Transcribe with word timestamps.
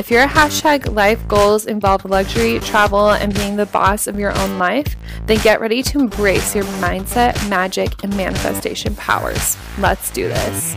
If 0.00 0.10
your 0.10 0.26
hashtag 0.26 0.94
life 0.94 1.28
goals 1.28 1.66
involve 1.66 2.06
luxury, 2.06 2.58
travel, 2.60 3.10
and 3.10 3.34
being 3.34 3.56
the 3.56 3.66
boss 3.66 4.06
of 4.06 4.18
your 4.18 4.34
own 4.38 4.58
life, 4.58 4.96
then 5.26 5.36
get 5.42 5.60
ready 5.60 5.82
to 5.82 5.98
embrace 5.98 6.54
your 6.54 6.64
mindset, 6.80 7.36
magic, 7.50 8.02
and 8.02 8.16
manifestation 8.16 8.94
powers. 8.96 9.58
Let's 9.76 10.10
do 10.10 10.26
this. 10.26 10.74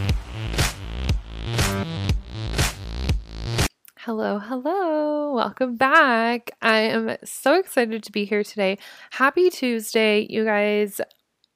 Hello, 4.00 4.40
hello. 4.40 5.34
Welcome 5.36 5.78
back. 5.78 6.52
I 6.62 6.80
am 6.80 7.16
so 7.24 7.58
excited 7.58 8.04
to 8.04 8.12
be 8.12 8.26
here 8.26 8.44
today. 8.44 8.78
Happy 9.12 9.50
Tuesday, 9.50 10.28
you 10.30 10.44
guys. 10.44 11.00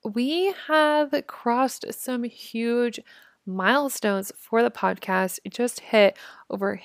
We 0.06 0.54
have 0.68 1.14
crossed 1.28 1.84
some 1.92 2.24
huge 2.24 3.02
milestones 3.48 4.32
for 4.38 4.62
the 4.62 4.70
podcast. 4.70 5.40
It 5.44 5.54
just 5.54 5.80
hit 5.80 6.18
over 6.50 6.82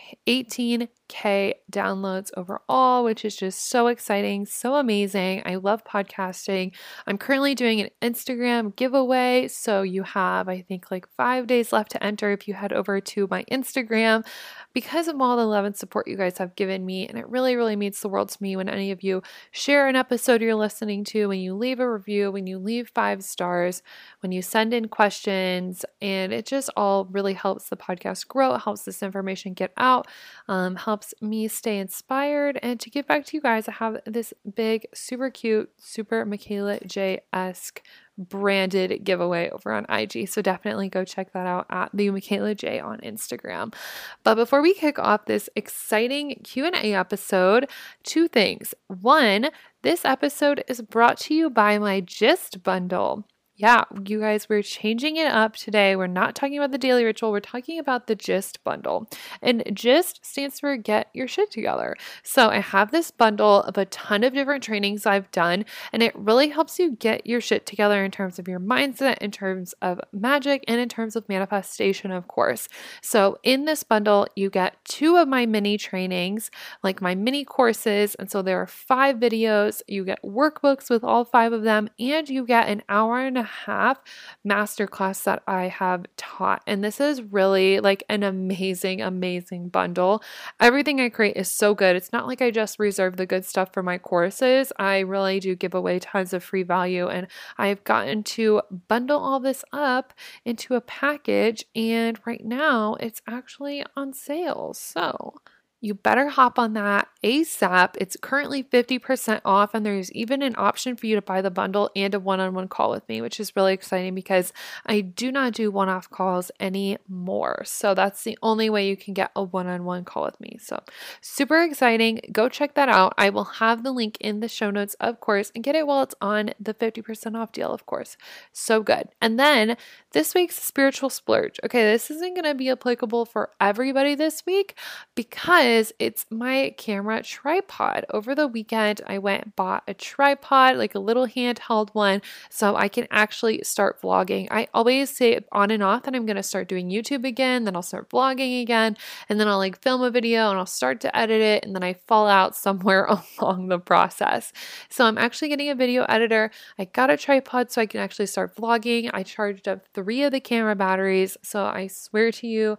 18k 1.12 1.54
downloads 1.70 2.30
overall, 2.36 3.04
which 3.04 3.24
is 3.24 3.36
just 3.36 3.68
so 3.68 3.86
exciting, 3.86 4.46
so 4.46 4.76
amazing. 4.76 5.42
I 5.44 5.56
love 5.56 5.84
podcasting. 5.84 6.72
I'm 7.06 7.18
currently 7.18 7.54
doing 7.54 7.80
an 7.80 7.90
Instagram 8.02 8.74
giveaway, 8.76 9.48
so 9.48 9.82
you 9.82 10.02
have 10.02 10.48
I 10.48 10.62
think 10.62 10.90
like 10.90 11.06
5 11.16 11.46
days 11.46 11.72
left 11.72 11.92
to 11.92 12.02
enter 12.02 12.32
if 12.32 12.48
you 12.48 12.54
head 12.54 12.72
over 12.72 13.00
to 13.00 13.28
my 13.30 13.44
Instagram 13.44 14.24
because 14.72 15.08
of 15.08 15.20
all 15.20 15.36
the 15.36 15.46
love 15.46 15.64
and 15.64 15.76
support 15.76 16.08
you 16.08 16.16
guys 16.16 16.38
have 16.38 16.56
given 16.56 16.84
me. 16.84 17.06
And 17.06 17.18
it 17.18 17.28
really, 17.28 17.56
really 17.56 17.76
means 17.76 18.00
the 18.00 18.08
world 18.08 18.30
to 18.30 18.42
me 18.42 18.56
when 18.56 18.68
any 18.68 18.90
of 18.90 19.02
you 19.02 19.22
share 19.50 19.88
an 19.88 19.96
episode 19.96 20.40
you're 20.40 20.54
listening 20.54 21.04
to, 21.04 21.28
when 21.28 21.40
you 21.40 21.54
leave 21.54 21.80
a 21.80 21.90
review, 21.90 22.30
when 22.30 22.46
you 22.46 22.58
leave 22.58 22.90
five 22.94 23.22
stars, 23.22 23.82
when 24.20 24.32
you 24.32 24.42
send 24.42 24.72
in 24.72 24.88
questions. 24.88 25.84
And 26.00 26.32
it 26.32 26.46
just 26.46 26.70
all 26.76 27.06
really 27.06 27.34
helps 27.34 27.68
the 27.68 27.76
podcast 27.76 28.28
grow. 28.28 28.54
It 28.54 28.62
helps 28.62 28.82
this 28.82 29.02
information 29.02 29.52
get 29.54 29.72
out, 29.76 30.06
um, 30.48 30.76
helps 30.76 31.01
me 31.20 31.48
stay 31.48 31.78
inspired. 31.78 32.58
And 32.62 32.78
to 32.80 32.90
give 32.90 33.06
back 33.06 33.24
to 33.26 33.36
you 33.36 33.40
guys, 33.40 33.68
I 33.68 33.72
have 33.72 34.00
this 34.06 34.32
big, 34.54 34.86
super 34.94 35.30
cute, 35.30 35.70
super 35.78 36.24
Michaela 36.24 36.80
J 36.86 37.20
esque 37.32 37.82
branded 38.18 39.04
giveaway 39.04 39.50
over 39.50 39.72
on 39.72 39.86
IG. 39.88 40.28
So 40.28 40.42
definitely 40.42 40.88
go 40.88 41.04
check 41.04 41.32
that 41.32 41.46
out 41.46 41.66
at 41.70 41.90
the 41.94 42.10
Michaela 42.10 42.54
J 42.54 42.78
on 42.78 42.98
Instagram. 43.00 43.74
But 44.22 44.34
before 44.34 44.62
we 44.62 44.74
kick 44.74 44.98
off 44.98 45.26
this 45.26 45.48
exciting 45.56 46.40
Q&A 46.44 46.94
episode, 46.94 47.68
two 48.02 48.28
things. 48.28 48.74
One, 48.88 49.48
this 49.82 50.04
episode 50.04 50.62
is 50.68 50.82
brought 50.82 51.18
to 51.20 51.34
you 51.34 51.50
by 51.50 51.78
my 51.78 52.00
Gist 52.00 52.62
bundle 52.62 53.24
yeah, 53.54 53.84
you 54.06 54.20
guys, 54.20 54.48
we're 54.48 54.62
changing 54.62 55.16
it 55.16 55.26
up 55.26 55.56
today. 55.56 55.94
We're 55.94 56.06
not 56.06 56.34
talking 56.34 56.56
about 56.56 56.72
the 56.72 56.78
daily 56.78 57.04
ritual, 57.04 57.30
we're 57.30 57.40
talking 57.40 57.78
about 57.78 58.06
the 58.06 58.14
GIST 58.14 58.64
bundle. 58.64 59.08
And 59.42 59.62
GIST 59.74 60.24
stands 60.24 60.58
for 60.58 60.76
Get 60.76 61.08
Your 61.12 61.28
Shit 61.28 61.50
Together. 61.50 61.94
So 62.22 62.48
I 62.48 62.60
have 62.60 62.90
this 62.90 63.10
bundle 63.10 63.62
of 63.62 63.76
a 63.76 63.84
ton 63.84 64.24
of 64.24 64.32
different 64.32 64.64
trainings 64.64 65.04
I've 65.04 65.30
done, 65.32 65.64
and 65.92 66.02
it 66.02 66.16
really 66.16 66.48
helps 66.48 66.78
you 66.78 66.96
get 66.96 67.26
your 67.26 67.40
shit 67.40 67.66
together 67.66 68.04
in 68.04 68.10
terms 68.10 68.38
of 68.38 68.48
your 68.48 68.58
mindset, 68.58 69.18
in 69.18 69.30
terms 69.30 69.74
of 69.82 70.00
magic, 70.12 70.64
and 70.66 70.80
in 70.80 70.88
terms 70.88 71.14
of 71.14 71.28
manifestation, 71.28 72.10
of 72.10 72.28
course. 72.28 72.68
So 73.02 73.38
in 73.42 73.66
this 73.66 73.82
bundle, 73.82 74.26
you 74.34 74.48
get 74.48 74.82
two 74.84 75.16
of 75.16 75.28
my 75.28 75.44
mini 75.44 75.76
trainings, 75.76 76.50
like 76.82 77.02
my 77.02 77.14
mini 77.14 77.44
courses. 77.44 78.14
And 78.14 78.30
so 78.30 78.40
there 78.40 78.60
are 78.60 78.66
five 78.66 79.16
videos, 79.16 79.82
you 79.86 80.04
get 80.04 80.22
workbooks 80.22 80.88
with 80.88 81.04
all 81.04 81.24
five 81.24 81.52
of 81.52 81.62
them, 81.62 81.90
and 81.98 82.28
you 82.28 82.46
get 82.46 82.68
an 82.68 82.82
hour 82.88 83.20
and 83.20 83.36
a 83.38 83.41
a 83.42 83.66
half 83.66 83.98
masterclass 84.46 85.24
that 85.24 85.42
I 85.46 85.68
have 85.68 86.06
taught. 86.16 86.62
And 86.66 86.82
this 86.82 87.00
is 87.00 87.22
really 87.22 87.80
like 87.80 88.02
an 88.08 88.22
amazing, 88.22 89.00
amazing 89.00 89.68
bundle. 89.68 90.22
Everything 90.60 91.00
I 91.00 91.08
create 91.08 91.36
is 91.36 91.48
so 91.48 91.74
good. 91.74 91.96
It's 91.96 92.12
not 92.12 92.26
like 92.26 92.40
I 92.40 92.50
just 92.50 92.78
reserve 92.78 93.16
the 93.16 93.26
good 93.26 93.44
stuff 93.44 93.72
for 93.72 93.82
my 93.82 93.98
courses. 93.98 94.72
I 94.78 95.00
really 95.00 95.40
do 95.40 95.54
give 95.54 95.74
away 95.74 95.98
tons 95.98 96.32
of 96.32 96.42
free 96.42 96.62
value. 96.62 97.08
And 97.08 97.26
I've 97.58 97.84
gotten 97.84 98.22
to 98.24 98.62
bundle 98.88 99.20
all 99.20 99.40
this 99.40 99.64
up 99.72 100.14
into 100.44 100.74
a 100.74 100.80
package. 100.80 101.64
And 101.74 102.18
right 102.24 102.44
now 102.44 102.94
it's 103.00 103.22
actually 103.26 103.84
on 103.96 104.12
sale. 104.12 104.72
So, 104.74 105.34
you 105.82 105.94
better 105.94 106.28
hop 106.28 106.60
on 106.60 106.74
that 106.74 107.08
ASAP. 107.24 107.96
It's 107.98 108.16
currently 108.20 108.62
50% 108.62 109.40
off, 109.44 109.74
and 109.74 109.84
there's 109.84 110.12
even 110.12 110.40
an 110.40 110.54
option 110.56 110.94
for 110.94 111.06
you 111.06 111.16
to 111.16 111.22
buy 111.22 111.42
the 111.42 111.50
bundle 111.50 111.90
and 111.96 112.14
a 112.14 112.20
one 112.20 112.38
on 112.38 112.54
one 112.54 112.68
call 112.68 112.90
with 112.90 113.06
me, 113.08 113.20
which 113.20 113.40
is 113.40 113.56
really 113.56 113.74
exciting 113.74 114.14
because 114.14 114.52
I 114.86 115.00
do 115.00 115.32
not 115.32 115.54
do 115.54 115.72
one 115.72 115.88
off 115.88 116.08
calls 116.08 116.52
anymore. 116.60 117.64
So 117.64 117.94
that's 117.94 118.22
the 118.22 118.38
only 118.42 118.70
way 118.70 118.88
you 118.88 118.96
can 118.96 119.12
get 119.12 119.32
a 119.34 119.42
one 119.42 119.66
on 119.66 119.84
one 119.84 120.04
call 120.04 120.22
with 120.22 120.40
me. 120.40 120.56
So 120.60 120.80
super 121.20 121.60
exciting. 121.62 122.20
Go 122.30 122.48
check 122.48 122.74
that 122.74 122.88
out. 122.88 123.14
I 123.18 123.30
will 123.30 123.44
have 123.44 123.82
the 123.82 123.92
link 123.92 124.16
in 124.20 124.38
the 124.38 124.48
show 124.48 124.70
notes, 124.70 124.94
of 125.00 125.18
course, 125.18 125.50
and 125.52 125.64
get 125.64 125.74
it 125.74 125.86
while 125.88 126.04
it's 126.04 126.14
on 126.20 126.50
the 126.60 126.74
50% 126.74 127.36
off 127.36 127.50
deal, 127.50 127.72
of 127.72 127.86
course. 127.86 128.16
So 128.52 128.84
good. 128.84 129.08
And 129.20 129.36
then 129.36 129.76
this 130.12 130.32
week's 130.32 130.62
spiritual 130.62 131.10
splurge. 131.10 131.58
Okay, 131.64 131.82
this 131.82 132.08
isn't 132.08 132.34
going 132.34 132.44
to 132.44 132.54
be 132.54 132.70
applicable 132.70 133.24
for 133.24 133.50
everybody 133.60 134.14
this 134.14 134.46
week 134.46 134.76
because 135.16 135.71
is 135.72 135.92
it's 135.98 136.26
my 136.30 136.74
camera 136.76 137.22
tripod. 137.22 138.04
Over 138.10 138.34
the 138.34 138.46
weekend, 138.46 139.00
I 139.06 139.18
went 139.18 139.42
and 139.44 139.56
bought 139.56 139.82
a 139.88 139.94
tripod, 139.94 140.76
like 140.76 140.94
a 140.94 140.98
little 140.98 141.26
handheld 141.26 141.90
one, 141.94 142.22
so 142.50 142.76
I 142.76 142.88
can 142.88 143.08
actually 143.10 143.62
start 143.64 144.00
vlogging. 144.00 144.48
I 144.50 144.68
always 144.74 145.10
say 145.10 145.40
on 145.50 145.70
and 145.70 145.82
off 145.82 146.04
that 146.04 146.14
I'm 146.14 146.26
going 146.26 146.36
to 146.36 146.42
start 146.42 146.68
doing 146.68 146.90
YouTube 146.90 147.26
again, 147.26 147.64
then 147.64 147.74
I'll 147.74 147.82
start 147.82 148.10
vlogging 148.10 148.62
again, 148.62 148.96
and 149.28 149.40
then 149.40 149.48
I'll 149.48 149.58
like 149.58 149.80
film 149.82 150.02
a 150.02 150.10
video 150.10 150.50
and 150.50 150.58
I'll 150.58 150.66
start 150.66 151.00
to 151.00 151.16
edit 151.16 151.40
it, 151.40 151.64
and 151.64 151.74
then 151.74 151.82
I 151.82 151.94
fall 151.94 152.28
out 152.28 152.54
somewhere 152.54 153.04
along 153.40 153.68
the 153.68 153.78
process. 153.78 154.52
So 154.90 155.06
I'm 155.06 155.18
actually 155.18 155.48
getting 155.48 155.70
a 155.70 155.74
video 155.74 156.04
editor. 156.04 156.50
I 156.78 156.84
got 156.84 157.10
a 157.10 157.16
tripod 157.16 157.70
so 157.72 157.80
I 157.80 157.86
can 157.86 158.00
actually 158.00 158.26
start 158.26 158.54
vlogging. 158.54 159.10
I 159.12 159.22
charged 159.22 159.66
up 159.66 159.80
three 159.94 160.22
of 160.22 160.32
the 160.32 160.40
camera 160.40 160.76
batteries, 160.76 161.36
so 161.42 161.64
I 161.64 161.86
swear 161.86 162.30
to 162.32 162.46
you, 162.46 162.78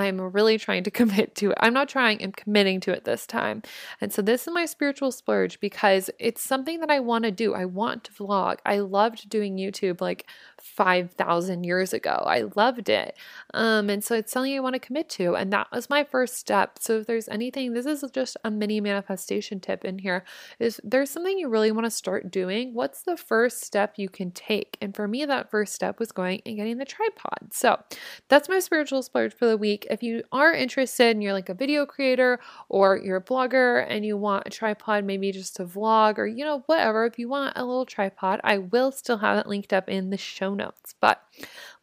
I'm 0.00 0.20
really 0.20 0.58
trying 0.58 0.84
to 0.84 0.90
commit 1.02 1.34
to 1.36 1.50
it. 1.50 1.58
I'm 1.60 1.74
not 1.74 1.88
trying, 1.88 2.22
I'm 2.22 2.32
committing 2.32 2.80
to 2.80 2.92
it 2.92 3.04
this 3.04 3.26
time. 3.26 3.62
And 4.00 4.12
so 4.12 4.22
this 4.22 4.46
is 4.46 4.54
my 4.54 4.64
spiritual 4.64 5.12
splurge 5.12 5.60
because 5.60 6.10
it's 6.18 6.42
something 6.42 6.80
that 6.80 6.90
I 6.90 7.00
want 7.00 7.24
to 7.24 7.30
do. 7.30 7.54
I 7.54 7.64
want 7.64 8.04
to 8.04 8.12
vlog. 8.12 8.58
I 8.64 8.78
loved 8.78 9.28
doing 9.28 9.56
YouTube 9.56 10.00
like 10.00 10.26
5,000 10.62 11.64
years 11.64 11.92
ago. 11.92 12.22
I 12.26 12.44
loved 12.54 12.88
it. 12.88 13.16
Um, 13.52 13.90
and 13.90 14.02
so 14.02 14.14
it's 14.14 14.32
something 14.32 14.54
I 14.54 14.60
want 14.60 14.74
to 14.74 14.78
commit 14.78 15.08
to. 15.10 15.34
And 15.34 15.52
that 15.52 15.68
was 15.72 15.90
my 15.90 16.04
first 16.04 16.36
step. 16.36 16.78
So 16.80 16.98
if 16.98 17.06
there's 17.06 17.28
anything, 17.28 17.72
this 17.72 17.86
is 17.86 18.04
just 18.12 18.36
a 18.44 18.50
mini 18.50 18.80
manifestation 18.80 19.60
tip 19.60 19.84
in 19.84 19.98
here 19.98 20.24
is 20.58 20.80
there's 20.84 21.10
something 21.10 21.38
you 21.38 21.48
really 21.48 21.72
want 21.72 21.86
to 21.86 21.90
start 21.90 22.30
doing. 22.30 22.74
What's 22.74 23.02
the 23.02 23.16
first 23.16 23.62
step 23.64 23.94
you 23.96 24.08
can 24.08 24.30
take? 24.30 24.78
And 24.80 24.94
for 24.94 25.08
me, 25.08 25.24
that 25.24 25.50
first 25.50 25.74
step 25.74 25.98
was 25.98 26.12
going 26.12 26.42
and 26.46 26.56
getting 26.56 26.78
the 26.78 26.84
tripod. 26.84 27.52
So 27.52 27.82
that's 28.28 28.48
my 28.48 28.60
spiritual 28.60 29.02
splurge 29.02 29.34
for 29.34 29.46
the 29.46 29.56
week. 29.56 29.86
If 29.90 30.02
you 30.02 30.22
are 30.32 30.52
interested 30.52 31.10
and 31.10 31.22
you're 31.22 31.32
like 31.32 31.48
a 31.48 31.54
video 31.54 31.84
creator 31.86 32.38
or 32.68 32.96
you're 32.96 33.16
a 33.16 33.24
blogger 33.24 33.84
and 33.88 34.06
you 34.06 34.16
want 34.16 34.46
a 34.46 34.50
tripod, 34.50 35.04
maybe 35.04 35.32
just 35.32 35.56
to 35.56 35.64
vlog 35.64 36.18
or, 36.18 36.26
you 36.26 36.44
know, 36.44 36.62
whatever, 36.66 37.04
if 37.04 37.18
you 37.18 37.28
want 37.28 37.52
a 37.56 37.64
little 37.64 37.86
tripod, 37.86 38.40
I 38.44 38.58
will 38.58 38.92
still 38.92 39.18
have 39.18 39.38
it 39.38 39.46
linked 39.46 39.72
up 39.72 39.88
in 39.88 40.10
the 40.10 40.16
show 40.16 40.51
notes. 40.54 40.94
But 41.00 41.22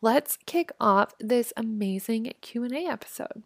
let's 0.02 0.38
kick 0.46 0.72
off 0.80 1.14
this 1.20 1.54
amazing 1.58 2.32
Q&A 2.42 2.86
episode. 2.86 3.44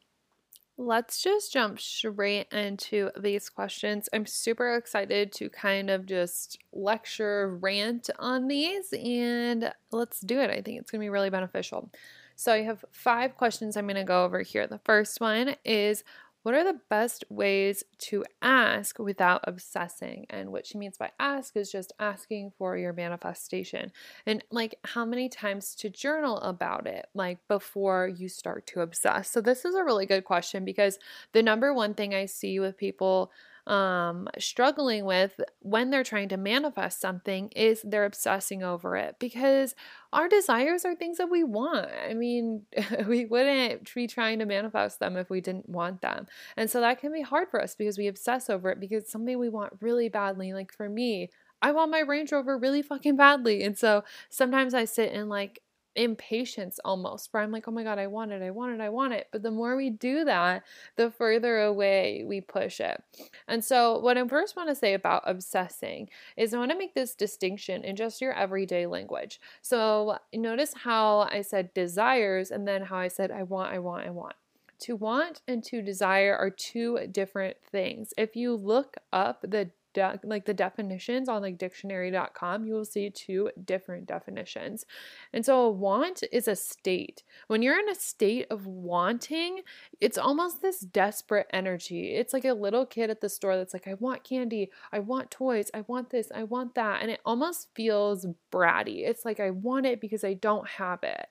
Let's 0.76 1.22
just 1.22 1.54
jump 1.54 1.80
straight 1.80 2.48
into 2.52 3.12
these 3.20 3.48
questions. 3.48 4.10
I'm 4.12 4.26
super 4.26 4.76
excited 4.76 5.32
to 5.34 5.50
kind 5.50 5.92
of 5.92 6.08
just 6.08 6.58
lecture, 6.72 7.58
rant 7.62 8.10
on 8.18 8.48
these, 8.48 8.92
and 8.92 9.72
let's 9.92 10.20
do 10.20 10.40
it. 10.40 10.50
I 10.50 10.62
think 10.62 10.80
it's 10.80 10.90
going 10.90 11.00
to 11.00 11.06
be 11.06 11.10
really 11.10 11.30
beneficial. 11.30 11.92
So 12.36 12.52
I 12.52 12.64
have 12.64 12.84
five 12.92 13.38
questions 13.38 13.78
I'm 13.78 13.86
going 13.86 13.96
to 13.96 14.04
go 14.04 14.26
over 14.26 14.42
here. 14.42 14.66
The 14.66 14.80
first 14.80 15.22
one 15.22 15.56
is 15.64 16.04
what 16.44 16.54
are 16.54 16.64
the 16.64 16.80
best 16.90 17.24
ways 17.30 17.84
to 17.98 18.24
ask 18.42 19.00
without 19.00 19.42
obsessing? 19.46 20.26
And 20.30 20.52
what 20.52 20.68
she 20.68 20.78
means 20.78 20.98
by 20.98 21.12
ask 21.20 21.56
is 21.56 21.72
just 21.72 21.94
asking 22.00 22.52
for 22.58 22.78
your 22.78 22.94
manifestation. 22.94 23.92
And 24.26 24.44
like 24.52 24.76
how 24.84 25.06
many 25.06 25.30
times 25.30 25.74
to 25.76 25.90
journal 25.90 26.38
about 26.40 26.86
it, 26.86 27.08
like 27.14 27.40
before 27.48 28.08
you 28.08 28.28
start 28.28 28.68
to 28.68 28.82
obsess. 28.82 29.30
So, 29.30 29.42
this 29.42 29.66
is 29.66 29.74
a 29.76 29.84
really 29.84 30.06
good 30.06 30.26
question 30.26 30.66
because 30.66 31.00
the 31.32 31.42
number 31.42 31.74
one 31.74 31.94
thing 31.94 32.14
I 32.14 32.26
see 32.26 32.60
with 32.60 32.78
people 32.78 33.32
um, 33.66 34.28
struggling 34.38 35.06
with 35.06 35.40
when 35.60 35.90
they're 35.90 36.04
trying 36.04 36.30
to 36.30 36.38
manifest 36.38 37.00
something 37.00 37.50
is 37.56 37.82
they're 37.84 38.06
obsessing 38.06 38.62
over 38.62 38.98
it 38.98 39.16
because 39.20 39.74
our 40.12 40.28
desires 40.28 40.84
are 40.84 40.96
things 40.96 41.18
that 41.18 41.30
we 41.30 41.44
want. 41.44 41.90
I 42.08 42.14
mean, 42.14 42.64
we 43.08 43.26
wouldn't 43.26 43.94
be 43.94 44.08
trying 44.08 44.40
to 44.40 44.46
manifest 44.46 45.00
them 45.00 45.16
if 45.16 45.30
we 45.30 45.40
didn't 45.40 45.70
want 45.70 46.02
them. 46.02 46.28
And 46.58 46.70
so 46.70 46.82
that 46.82 47.00
can 47.00 47.14
be 47.14 47.22
hard 47.22 47.50
for 47.50 47.62
us 47.62 47.76
because 47.76 47.98
we 47.98 48.08
obsess 48.08 48.50
over 48.50 48.70
it 48.70 48.80
because 48.80 49.04
it's 49.04 49.12
something 49.12 49.40
we 49.40 49.50
want 49.50 49.74
really 49.80 50.10
badly. 50.10 50.54
Like 50.54 50.74
for 50.74 50.90
me, 50.90 51.30
I 51.62 51.72
want 51.72 51.92
my 51.92 52.00
Range 52.00 52.30
Rover 52.32 52.58
really 52.58 52.82
fucking 52.82 53.16
badly. 53.16 53.64
And 53.64 53.78
so 53.78 54.04
sometimes 54.30 54.74
I 54.74 54.84
sit 54.84 55.14
in 55.14 55.30
like 55.30 55.62
impatience 55.96 56.80
almost 56.84 57.32
where 57.32 57.44
I'm 57.44 57.52
like, 57.52 57.68
oh 57.68 57.72
my 57.72 57.84
God, 57.84 58.00
I 58.00 58.08
want 58.08 58.32
it, 58.32 58.42
I 58.42 58.52
want 58.52 58.74
it, 58.74 58.82
I 58.82 58.90
want 58.90 59.14
it. 59.14 59.28
But 59.32 59.44
the 59.44 59.52
more 59.52 59.76
we 59.76 59.90
do 59.90 60.26
that, 60.26 60.64
the 60.96 61.12
further 61.12 61.60
away 61.62 62.24
we 62.26 62.42
push 62.42 62.80
it. 62.80 63.02
And 63.48 63.64
so, 63.64 64.00
what 64.00 64.18
I 64.18 64.28
first 64.28 64.56
want 64.56 64.70
to 64.70 64.76
say 64.76 64.94
about 64.94 65.24
obsessing 65.26 66.10
is 66.38 66.54
I 66.54 66.58
want 66.58 66.72
to 66.72 66.78
make 66.78 66.96
this 66.96 67.16
distinction 67.16 67.84
in 67.84 67.96
just 67.96 68.22
your 68.22 68.34
everyday 68.34 68.86
language. 68.86 69.40
So, 69.62 70.18
notice 70.34 70.74
how 70.74 71.28
I 71.32 71.42
said 71.42 71.74
desires 71.74 72.52
and 72.52 72.68
then 72.68 72.84
how 72.84 72.98
I 72.98 73.08
said 73.08 73.32
I 73.32 73.44
want, 73.44 73.74
I 73.74 73.80
want, 73.80 74.06
I 74.06 74.10
want. 74.10 74.36
To 74.80 74.96
want 74.98 75.42
and 75.48 75.64
to 75.66 75.82
desire 75.82 76.36
are 76.36 76.50
two 76.50 77.08
different 77.10 77.58
things. 77.72 78.14
If 78.18 78.36
you 78.36 78.54
look 78.54 78.98
up 79.14 79.42
the 79.42 79.72
de- 79.94 80.20
like 80.24 80.46
the 80.46 80.54
definitions 80.54 81.30
on 81.30 81.42
like 81.42 81.58
dictionary.com, 81.58 82.66
you 82.66 82.74
will 82.74 82.86
see 82.86 83.10
two 83.10 83.50
different 83.66 84.06
definitions. 84.06 84.86
And 85.32 85.46
so 85.46 85.62
a 85.62 85.72
want 85.72 86.24
is 86.32 86.48
a 86.48 86.56
state. 86.56 87.24
When 87.48 87.62
you're 87.62 87.80
in 87.80 87.90
a 87.90 87.96
state 87.96 88.48
of 88.50 88.66
wanting, 88.66 89.62
it's 90.02 90.18
almost 90.18 90.62
this 90.62 90.80
desperate 90.82 91.48
energy. 91.52 92.16
It's 92.16 92.34
like 92.34 92.46
a 92.46 92.54
little 92.54 92.86
kid 92.86 93.10
at 93.10 93.22
the 93.22 93.30
store 93.30 93.58
that's 93.58 93.74
like, 93.74 93.88
I 93.88 93.96
want 93.96 94.24
candy, 94.24 94.72
I 94.92 95.00
want 95.00 95.32
toys, 95.32 95.70
I 95.74 95.84
want 95.88 96.10
this, 96.10 96.32
I 96.34 96.44
want 96.44 96.76
that. 96.76 97.02
And 97.02 97.12
it 97.12 97.22
almost 97.26 97.70
feels 97.76 98.26
bratty. 98.52 99.08
It's 99.08 99.26
like, 99.26 99.40
I 99.40 99.52
want 99.52 99.86
it 99.86 100.02
because 100.02 100.24
I 100.24 100.34
don't 100.34 100.68
have 100.68 101.04
it. 101.04 101.28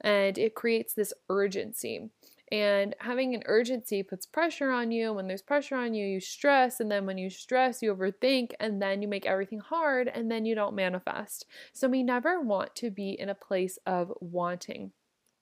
And 0.00 0.36
it 0.36 0.54
creates 0.54 0.92
this 0.92 1.12
urgency. 1.28 2.10
And 2.52 2.94
having 3.00 3.34
an 3.34 3.42
urgency 3.46 4.02
puts 4.02 4.24
pressure 4.24 4.70
on 4.70 4.92
you. 4.92 5.12
When 5.12 5.26
there's 5.26 5.42
pressure 5.42 5.76
on 5.76 5.94
you, 5.94 6.06
you 6.06 6.20
stress. 6.20 6.78
And 6.78 6.90
then 6.90 7.04
when 7.04 7.18
you 7.18 7.28
stress, 7.28 7.82
you 7.82 7.94
overthink. 7.94 8.52
And 8.60 8.80
then 8.80 9.02
you 9.02 9.08
make 9.08 9.26
everything 9.26 9.58
hard. 9.58 10.08
And 10.08 10.30
then 10.30 10.46
you 10.46 10.54
don't 10.54 10.76
manifest. 10.76 11.46
So 11.72 11.88
we 11.88 12.02
never 12.02 12.40
want 12.40 12.76
to 12.76 12.90
be 12.90 13.10
in 13.10 13.28
a 13.28 13.34
place 13.34 13.78
of 13.84 14.12
wanting. 14.20 14.92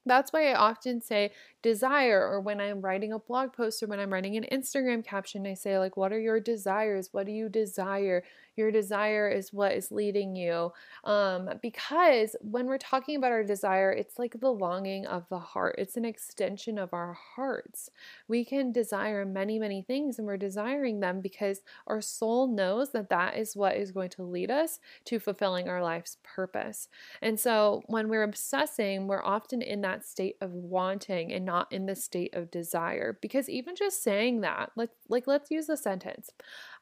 That's 0.06 0.35
why 0.35 0.51
I 0.51 0.55
often 0.55 1.01
say 1.01 1.31
desire, 1.62 2.29
or 2.29 2.39
when 2.41 2.61
I'm 2.61 2.83
writing 2.83 3.12
a 3.12 3.19
blog 3.19 3.55
post 3.55 3.83
or 3.83 3.87
when 3.87 4.01
I'm 4.01 4.12
writing 4.12 4.37
an 4.37 4.47
Instagram 4.53 5.03
caption, 5.03 5.47
I 5.47 5.55
say, 5.55 5.79
like, 5.79 5.97
what 5.97 6.12
are 6.12 6.21
your 6.21 6.41
desires? 6.41 7.09
What 7.12 7.25
do 7.25 7.33
you 7.33 7.49
desire? 7.49 8.23
Your 8.56 8.71
desire 8.71 9.29
is 9.29 9.53
what 9.53 9.73
is 9.73 9.91
leading 9.91 10.37
you. 10.37 10.73
Um, 11.05 11.51
because 11.61 12.37
when 12.41 12.67
we're 12.67 12.79
talking 12.79 13.17
about 13.17 13.33
our 13.33 13.45
desire, 13.45 13.91
it's 13.93 14.19
like 14.19 14.39
the 14.41 14.51
longing 14.51 15.06
of 15.06 15.29
the 15.29 15.39
heart, 15.39 15.77
it's 15.79 15.97
an 15.97 16.05
extension 16.05 16.79
of 16.79 16.93
our 16.93 17.17
hearts. 17.37 17.91
We 18.29 18.45
can 18.45 18.73
desire 18.73 19.25
many, 19.25 19.59
many 19.59 19.83
things, 19.83 20.19
and 20.19 20.27
we're 20.27 20.37
desiring 20.37 21.01
them 21.01 21.21
because 21.21 21.61
our 21.87 22.01
soul 22.01 22.47
knows 22.47 22.93
that 22.93 23.11
that 23.11 23.37
is 23.37 23.56
what 23.56 23.77
is 23.77 23.93
going 23.93 24.11
to 24.11 24.23
lead 24.23 24.51
us 24.51 24.79
to 25.06 25.19
fulfilling 25.19 25.69
our 25.69 25.83
life's 25.83 26.19
purpose. 26.23 26.89
And 27.23 27.39
so 27.39 27.83
when 27.87 28.09
we're 28.09 28.23
obsessing, 28.23 29.06
we're 29.06 29.25
often 29.25 29.62
in 29.62 29.81
that 29.83 30.05
state 30.05 30.37
of 30.41 30.53
wanting 30.53 31.33
and 31.33 31.45
not 31.45 31.73
in 31.73 31.87
the 31.87 31.97
state 31.97 32.35
of 32.35 32.51
desire. 32.51 33.19
Because 33.21 33.49
even 33.49 33.75
just 33.77 34.03
saying 34.03 34.41
that, 34.43 34.71
like, 34.77 34.91
like 35.09 35.27
let's 35.27 35.51
use 35.51 35.67
the 35.67 35.77
sentence 35.77 36.31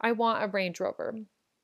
I 0.01 0.13
want 0.13 0.43
a 0.43 0.49
Range 0.49 0.79
Rover. 0.81 1.15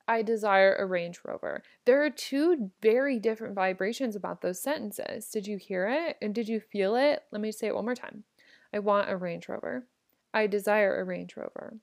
I 0.08 0.22
desire 0.22 0.75
a 0.75 0.87
Range 0.87 1.20
Rover. 1.22 1.62
There 1.84 2.02
are 2.02 2.08
two 2.08 2.70
very 2.81 3.19
different 3.19 3.55
vibrations 3.55 4.16
about 4.16 4.40
those 4.40 4.60
sentences. 4.60 5.28
Did 5.28 5.46
you 5.46 5.58
hear 5.58 5.87
it? 5.87 6.16
And 6.22 6.34
did 6.34 6.49
you 6.49 6.60
feel 6.60 6.96
it? 6.96 7.25
Let 7.31 7.43
me 7.43 7.52
say 7.52 7.66
it 7.66 7.75
one 7.75 7.84
more 7.84 7.94
time. 7.94 8.25
I 8.72 8.78
want 8.78 9.10
a 9.10 9.16
Range 9.16 9.46
Rover. 9.49 9.87
I 10.32 10.46
desire 10.46 10.99
a 10.99 11.05
Range 11.05 11.37
Rover. 11.37 11.76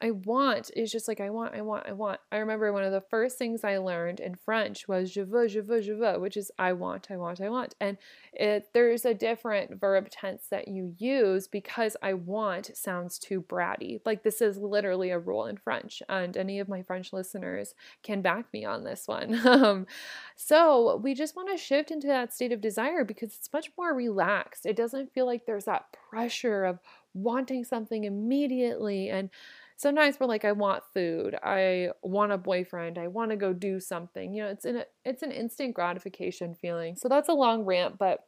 I 0.00 0.10
want 0.10 0.70
is 0.76 0.90
just 0.90 1.08
like 1.08 1.20
I 1.20 1.30
want, 1.30 1.54
I 1.54 1.62
want, 1.62 1.86
I 1.86 1.92
want. 1.92 2.20
I 2.30 2.38
remember 2.38 2.72
one 2.72 2.84
of 2.84 2.92
the 2.92 3.00
first 3.00 3.38
things 3.38 3.64
I 3.64 3.78
learned 3.78 4.20
in 4.20 4.34
French 4.34 4.88
was 4.88 5.12
je 5.12 5.24
veux, 5.24 5.48
je 5.48 5.60
veux, 5.60 5.82
je 5.82 5.94
veux, 5.94 6.18
which 6.18 6.36
is 6.36 6.50
I 6.58 6.72
want, 6.72 7.08
I 7.10 7.16
want, 7.16 7.40
I 7.40 7.48
want. 7.48 7.74
And 7.80 7.98
it, 8.32 8.68
there's 8.72 9.04
a 9.04 9.14
different 9.14 9.80
verb 9.80 10.08
tense 10.10 10.46
that 10.50 10.68
you 10.68 10.94
use 10.98 11.46
because 11.46 11.96
I 12.02 12.14
want 12.14 12.76
sounds 12.76 13.18
too 13.18 13.42
bratty. 13.42 14.00
Like 14.04 14.22
this 14.22 14.40
is 14.40 14.58
literally 14.58 15.10
a 15.10 15.18
rule 15.18 15.46
in 15.46 15.56
French, 15.56 16.02
and 16.08 16.36
any 16.36 16.60
of 16.60 16.68
my 16.68 16.82
French 16.82 17.12
listeners 17.12 17.74
can 18.02 18.22
back 18.22 18.46
me 18.52 18.64
on 18.64 18.84
this 18.84 19.06
one. 19.06 19.46
um, 19.46 19.86
so 20.36 20.96
we 20.96 21.14
just 21.14 21.36
want 21.36 21.50
to 21.50 21.56
shift 21.56 21.90
into 21.90 22.06
that 22.06 22.32
state 22.32 22.52
of 22.52 22.60
desire 22.60 23.04
because 23.04 23.34
it's 23.34 23.52
much 23.52 23.70
more 23.76 23.94
relaxed. 23.94 24.66
It 24.66 24.76
doesn't 24.76 25.12
feel 25.12 25.26
like 25.26 25.46
there's 25.46 25.66
that 25.66 25.86
pressure 26.10 26.64
of 26.64 26.78
wanting 27.14 27.64
something 27.64 28.04
immediately 28.04 29.10
and 29.10 29.30
sometimes 29.82 30.18
we're 30.18 30.26
like 30.26 30.44
i 30.44 30.52
want 30.52 30.84
food. 30.94 31.36
I 31.42 31.90
want 32.02 32.32
a 32.32 32.38
boyfriend. 32.38 32.96
I 32.98 33.08
want 33.08 33.30
to 33.32 33.36
go 33.36 33.52
do 33.52 33.80
something. 33.80 34.32
You 34.32 34.44
know 34.44 34.48
it's 34.50 34.64
an 34.64 34.84
it's 35.04 35.22
an 35.22 35.32
instant 35.32 35.74
gratification 35.74 36.54
feeling. 36.54 36.96
So 36.96 37.08
that's 37.08 37.28
a 37.28 37.34
long 37.34 37.64
rant 37.64 37.98
but 37.98 38.20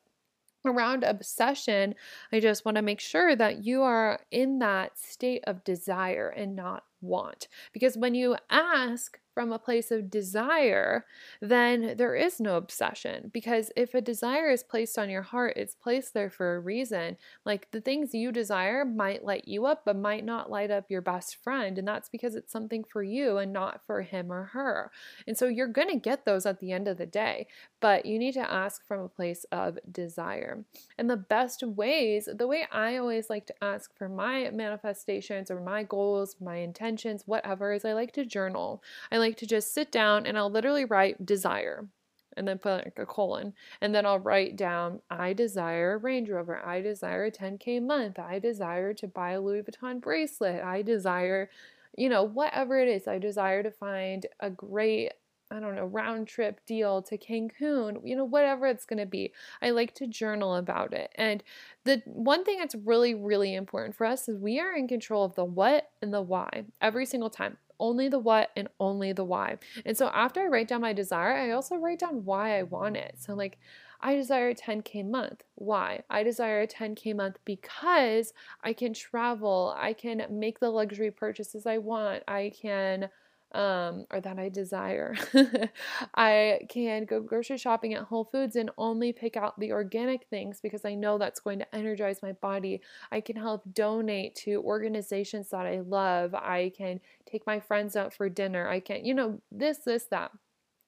around 0.66 1.04
obsession 1.04 1.94
i 2.32 2.40
just 2.40 2.64
want 2.64 2.74
to 2.74 2.80
make 2.80 2.98
sure 2.98 3.36
that 3.36 3.66
you 3.66 3.82
are 3.82 4.18
in 4.30 4.60
that 4.60 4.98
state 4.98 5.44
of 5.46 5.62
desire 5.62 6.28
and 6.28 6.56
not 6.56 6.84
want. 7.00 7.48
Because 7.72 7.96
when 7.96 8.14
you 8.14 8.36
ask 8.50 9.18
from 9.34 9.52
a 9.52 9.58
place 9.58 9.90
of 9.90 10.10
desire, 10.10 11.04
then 11.40 11.94
there 11.96 12.14
is 12.14 12.38
no 12.38 12.56
obsession. 12.56 13.30
Because 13.32 13.72
if 13.76 13.92
a 13.92 14.00
desire 14.00 14.48
is 14.50 14.62
placed 14.62 14.96
on 14.96 15.10
your 15.10 15.22
heart, 15.22 15.54
it's 15.56 15.74
placed 15.74 16.14
there 16.14 16.30
for 16.30 16.54
a 16.54 16.60
reason. 16.60 17.16
Like 17.44 17.70
the 17.72 17.80
things 17.80 18.14
you 18.14 18.30
desire 18.30 18.84
might 18.84 19.24
light 19.24 19.48
you 19.48 19.66
up, 19.66 19.82
but 19.84 19.96
might 19.96 20.24
not 20.24 20.50
light 20.50 20.70
up 20.70 20.90
your 20.90 21.02
best 21.02 21.36
friend. 21.42 21.78
And 21.78 21.86
that's 21.86 22.08
because 22.08 22.36
it's 22.36 22.52
something 22.52 22.84
for 22.84 23.02
you 23.02 23.38
and 23.38 23.52
not 23.52 23.80
for 23.86 24.02
him 24.02 24.32
or 24.32 24.44
her. 24.44 24.92
And 25.26 25.36
so 25.36 25.48
you're 25.48 25.66
going 25.66 25.90
to 25.90 25.98
get 25.98 26.24
those 26.24 26.46
at 26.46 26.60
the 26.60 26.70
end 26.70 26.86
of 26.86 26.98
the 26.98 27.06
day, 27.06 27.48
but 27.80 28.06
you 28.06 28.18
need 28.18 28.34
to 28.34 28.50
ask 28.50 28.86
from 28.86 29.00
a 29.00 29.08
place 29.08 29.44
of 29.50 29.78
desire. 29.90 30.64
And 30.96 31.10
the 31.10 31.16
best 31.16 31.62
ways, 31.62 32.28
the 32.32 32.46
way 32.46 32.66
I 32.70 32.96
always 32.96 33.28
like 33.28 33.46
to 33.46 33.64
ask 33.64 33.96
for 33.96 34.08
my 34.08 34.50
manifestations 34.50 35.50
or 35.50 35.60
my 35.60 35.82
goals, 35.82 36.36
my 36.40 36.56
intentions, 36.56 37.24
whatever, 37.26 37.72
is 37.72 37.84
I 37.84 37.94
like 37.94 38.12
to 38.12 38.24
journal. 38.24 38.82
I 39.10 39.18
like 39.18 39.23
to 39.32 39.46
just 39.46 39.74
sit 39.74 39.90
down 39.90 40.26
and 40.26 40.36
I'll 40.36 40.50
literally 40.50 40.84
write 40.84 41.24
desire 41.24 41.88
and 42.36 42.46
then 42.46 42.58
put 42.58 42.84
like 42.84 42.98
a 42.98 43.06
colon. 43.06 43.54
And 43.80 43.94
then 43.94 44.06
I'll 44.06 44.18
write 44.18 44.56
down 44.56 45.00
I 45.10 45.32
desire 45.32 45.94
a 45.94 45.98
Range 45.98 46.28
Rover. 46.28 46.64
I 46.64 46.80
desire 46.80 47.26
a 47.26 47.30
10K 47.30 47.82
month. 47.82 48.18
I 48.18 48.38
desire 48.38 48.92
to 48.94 49.06
buy 49.06 49.32
a 49.32 49.40
Louis 49.40 49.62
Vuitton 49.62 50.00
bracelet. 50.00 50.62
I 50.62 50.82
desire, 50.82 51.50
you 51.96 52.08
know, 52.08 52.24
whatever 52.24 52.78
it 52.78 52.88
is. 52.88 53.08
I 53.08 53.18
desire 53.18 53.62
to 53.62 53.70
find 53.70 54.26
a 54.40 54.50
great 54.50 55.12
I 55.50 55.60
don't 55.60 55.76
know, 55.76 55.84
round 55.84 56.26
trip 56.26 56.60
deal 56.66 57.02
to 57.02 57.18
Cancun, 57.18 58.00
you 58.02 58.16
know, 58.16 58.24
whatever 58.24 58.66
it's 58.66 58.86
going 58.86 58.98
to 58.98 59.06
be. 59.06 59.32
I 59.62 59.70
like 59.70 59.94
to 59.96 60.06
journal 60.06 60.56
about 60.56 60.92
it. 60.92 61.12
And 61.14 61.44
the 61.84 62.02
one 62.06 62.44
thing 62.44 62.58
that's 62.58 62.74
really, 62.74 63.14
really 63.14 63.54
important 63.54 63.94
for 63.94 64.06
us 64.06 64.28
is 64.28 64.36
we 64.38 64.58
are 64.58 64.74
in 64.74 64.88
control 64.88 65.22
of 65.22 65.34
the 65.34 65.44
what 65.44 65.90
and 66.02 66.12
the 66.12 66.22
why 66.22 66.64
every 66.80 67.06
single 67.06 67.30
time 67.30 67.58
only 67.80 68.08
the 68.08 68.18
what 68.18 68.50
and 68.56 68.68
only 68.80 69.12
the 69.12 69.24
why. 69.24 69.58
And 69.84 69.96
so 69.96 70.08
after 70.08 70.40
I 70.42 70.46
write 70.46 70.68
down 70.68 70.80
my 70.80 70.92
desire, 70.92 71.32
I 71.32 71.50
also 71.50 71.76
write 71.76 71.98
down 72.00 72.24
why 72.24 72.58
I 72.58 72.62
want 72.62 72.96
it. 72.96 73.16
So, 73.18 73.34
like, 73.34 73.58
I 74.00 74.16
desire 74.16 74.50
a 74.50 74.54
10K 74.54 75.02
month. 75.02 75.42
Why? 75.54 76.02
I 76.10 76.22
desire 76.22 76.60
a 76.60 76.66
10K 76.66 77.14
month 77.14 77.38
because 77.44 78.32
I 78.62 78.72
can 78.72 78.92
travel, 78.92 79.74
I 79.78 79.94
can 79.94 80.26
make 80.30 80.60
the 80.60 80.70
luxury 80.70 81.10
purchases 81.10 81.66
I 81.66 81.78
want, 81.78 82.22
I 82.28 82.52
can 82.60 83.08
um, 83.54 84.04
or 84.10 84.20
that 84.20 84.38
I 84.38 84.48
desire. 84.48 85.14
I 86.14 86.60
can 86.68 87.04
go 87.04 87.20
grocery 87.20 87.56
shopping 87.56 87.94
at 87.94 88.02
Whole 88.02 88.24
Foods 88.24 88.56
and 88.56 88.70
only 88.76 89.12
pick 89.12 89.36
out 89.36 89.58
the 89.58 89.72
organic 89.72 90.26
things 90.28 90.60
because 90.60 90.84
I 90.84 90.94
know 90.94 91.16
that's 91.16 91.40
going 91.40 91.60
to 91.60 91.74
energize 91.74 92.20
my 92.22 92.32
body. 92.32 92.82
I 93.12 93.20
can 93.20 93.36
help 93.36 93.62
donate 93.72 94.34
to 94.36 94.60
organizations 94.62 95.50
that 95.50 95.66
I 95.66 95.80
love. 95.80 96.34
I 96.34 96.72
can 96.76 97.00
take 97.30 97.46
my 97.46 97.60
friends 97.60 97.94
out 97.94 98.12
for 98.12 98.28
dinner. 98.28 98.68
I 98.68 98.80
can, 98.80 99.04
you 99.04 99.14
know, 99.14 99.40
this, 99.52 99.78
this, 99.78 100.04
that. 100.10 100.32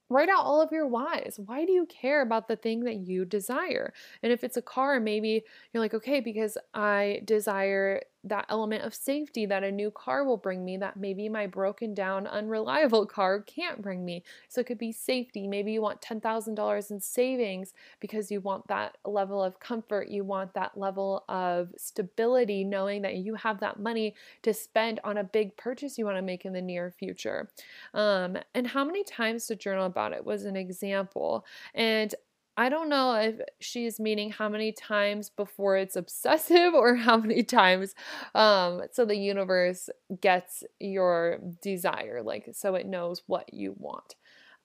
Write 0.09 0.29
out 0.29 0.45
all 0.45 0.61
of 0.61 0.71
your 0.71 0.87
whys. 0.87 1.41
Why 1.45 1.65
do 1.65 1.73
you 1.73 1.85
care 1.87 2.23
about 2.23 2.47
the 2.47 2.55
thing 2.55 2.85
that 2.85 2.95
you 2.95 3.25
desire? 3.25 3.93
And 4.23 4.33
if 4.33 4.45
it's 4.45 4.57
a 4.57 4.63
car, 4.63 5.01
maybe 5.01 5.43
you're 5.73 5.83
like, 5.83 5.95
okay, 5.95 6.21
because 6.21 6.57
I 6.75 7.23
desire 7.25 8.03
that 8.27 8.47
element 8.49 8.85
of 8.85 8.95
safety 8.95 9.47
that 9.47 9.65
a 9.65 9.71
new 9.71 9.91
car 9.91 10.25
will 10.25 10.37
bring 10.37 10.65
me 10.65 10.77
that 10.77 10.97
maybe 10.97 11.29
my 11.29 11.47
broken 11.47 11.95
down, 11.95 12.27
unreliable 12.27 13.07
car 13.07 13.41
can't 13.41 13.81
bring 13.81 14.05
me. 14.05 14.23
So 14.49 14.61
it 14.61 14.67
could 14.67 14.79
be 14.79 14.93
safety. 14.93 15.47
Maybe 15.47 15.73
you 15.73 15.81
want 15.81 16.01
$10,000 16.01 16.91
in 16.91 17.01
savings 17.01 17.73
because 18.01 18.31
you 18.31 18.41
want 18.41 18.67
that 18.69 18.99
level 19.05 19.43
of 19.43 19.61
comfort. 19.61 20.09
You 20.09 20.25
want 20.25 20.55
that 20.55 20.77
level 20.77 21.25
of 21.29 21.71
stability, 21.77 22.65
knowing 22.65 23.03
that 23.03 23.15
you 23.17 23.35
have 23.35 23.61
that 23.61 23.79
money 23.79 24.15
to 24.43 24.53
spend 24.53 25.01
on 25.05 25.19
a 25.19 25.25
big 25.25 25.57
purchase 25.57 25.97
you 25.97 26.05
want 26.05 26.19
to 26.19 26.23
make 26.23 26.45
in 26.45 26.53
the 26.53 26.63
near 26.63 26.93
future. 26.99 27.49
Um, 27.95 28.37
and 28.55 28.67
how 28.67 28.85
many 28.85 29.05
times 29.05 29.47
to 29.47 29.57
journal 29.57 29.87
about 29.87 30.13
it 30.13 30.25
was 30.25 30.45
an 30.45 30.57
example. 30.57 31.45
And 31.75 32.15
I 32.57 32.69
don't 32.71 32.89
know 32.89 33.15
if 33.15 33.41
she's 33.61 34.01
meaning 34.01 34.31
how 34.31 34.49
many 34.49 34.73
times 34.73 35.29
before 35.29 35.77
it's 35.77 35.97
obsessive 35.97 36.75
or 36.75 36.95
how 36.97 37.19
many 37.19 37.43
times 37.43 37.95
um, 38.35 38.83
so 38.93 39.05
the 39.05 39.17
universe 39.17 39.91
gets 40.21 40.65
your 40.81 41.39
desire, 41.63 42.23
like 42.23 42.49
so 42.53 42.75
it 42.75 42.87
knows 42.87 43.23
what 43.27 43.53
you 43.53 43.75
want. 43.79 44.15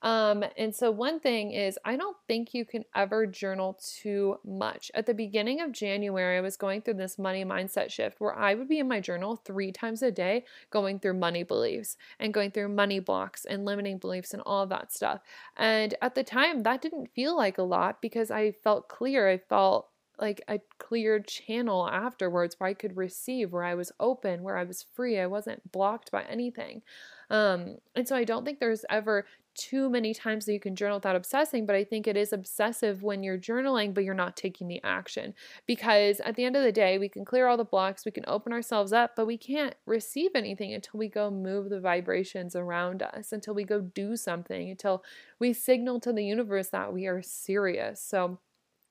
Um, 0.02 0.44
and 0.58 0.76
so, 0.76 0.90
one 0.90 1.20
thing 1.20 1.52
is, 1.52 1.78
I 1.86 1.96
don't 1.96 2.18
think 2.28 2.54
you 2.54 2.66
can 2.66 2.84
ever 2.96 3.28
journal 3.28 3.80
too 3.82 4.40
much. 4.44 4.92
At 4.96 5.06
the 5.06 5.14
beginning 5.14 5.62
of 5.62 5.72
January, 5.72 6.38
I 6.38 6.42
was 6.42 6.58
going 6.58 6.82
through 6.82 6.96
this 6.96 7.20
money 7.20 7.46
mindset 7.46 7.92
shift 7.92 8.20
where 8.20 8.36
I 8.36 8.56
would 8.56 8.68
be 8.68 8.80
in 8.80 8.88
my 8.88 9.00
journal 9.00 9.36
three 9.36 9.72
times 9.72 10.02
a 10.02 10.12
day, 10.12 10.46
going 10.72 11.00
through 11.00 11.14
money 11.16 11.44
beliefs 11.44 11.98
and 12.20 12.34
going 12.34 12.52
through 12.52 12.70
money 12.70 13.00
blocks 13.00 13.46
and 13.46 13.66
limiting 13.66 14.00
beliefs 14.00 14.34
and 14.34 14.42
all 14.46 14.66
that 14.68 14.92
stuff. 14.92 15.22
And 15.56 15.94
at 16.02 16.16
the 16.16 16.24
time, 16.24 16.64
that 16.64 16.82
didn't 16.82 17.14
feel 17.14 17.38
like 17.38 17.58
a 17.58 17.64
lot 17.64 18.02
because 18.02 18.32
I 18.32 18.52
felt 18.52 18.90
clear. 18.90 19.30
I 19.30 19.38
felt 19.38 19.92
like 20.22 20.42
a 20.48 20.60
clear 20.78 21.20
channel 21.20 21.88
afterwards 21.88 22.56
where 22.58 22.70
I 22.70 22.74
could 22.76 22.96
receive, 22.96 23.52
where 23.52 23.64
I 23.64 23.74
was 23.74 23.92
open, 24.00 24.44
where 24.44 24.58
I 24.58 24.64
was 24.64 24.86
free. 24.94 25.20
I 25.20 25.26
wasn't 25.26 25.72
blocked 25.72 26.12
by 26.12 26.24
anything. 26.24 26.84
Um, 27.32 27.78
and 27.96 28.08
so 28.08 28.16
I 28.16 28.24
don't 28.24 28.46
think 28.46 28.60
there's 28.60 28.86
ever 28.90 29.26
too 29.56 29.90
many 29.90 30.14
times 30.14 30.46
that 30.46 30.54
you 30.54 30.60
can 30.60 30.76
journal 30.76 30.98
without 30.98 31.16
obsessing, 31.16 31.66
but 31.66 31.76
I 31.76 31.84
think 31.84 32.08
it 32.08 32.18
is 32.18 32.34
obsessive 32.34 33.04
when 33.04 33.24
you're 33.24 33.38
journaling, 33.38 33.94
but 33.94 34.04
you're 34.04 34.14
not 34.14 34.38
taking 34.38 34.68
the 34.68 34.82
action. 34.84 35.34
Because 35.66 36.20
at 36.22 36.36
the 36.36 36.46
end 36.46 36.56
of 36.56 36.64
the 36.64 36.72
day, 36.72 36.98
we 36.98 37.10
can 37.10 37.26
clear 37.26 37.48
all 37.48 37.58
the 37.58 37.66
blocks, 37.66 38.06
we 38.06 38.12
can 38.12 38.24
open 38.28 38.54
ourselves 38.54 38.94
up, 38.94 39.12
but 39.16 39.28
we 39.28 39.38
can't 39.38 39.76
receive 39.86 40.32
anything 40.36 40.74
until 40.74 40.98
we 40.98 41.08
go 41.10 41.30
move 41.30 41.70
the 41.70 41.80
vibrations 41.80 42.56
around 42.56 43.04
us, 43.04 43.32
until 43.32 43.54
we 43.54 43.64
go 43.64 43.82
do 43.82 44.16
something, 44.16 44.70
until 44.70 45.04
we 45.40 45.54
signal 45.54 46.00
to 46.00 46.14
the 46.14 46.24
universe 46.24 46.70
that 46.70 46.94
we 46.94 47.08
are 47.08 47.22
serious. 47.22 48.02
So, 48.02 48.40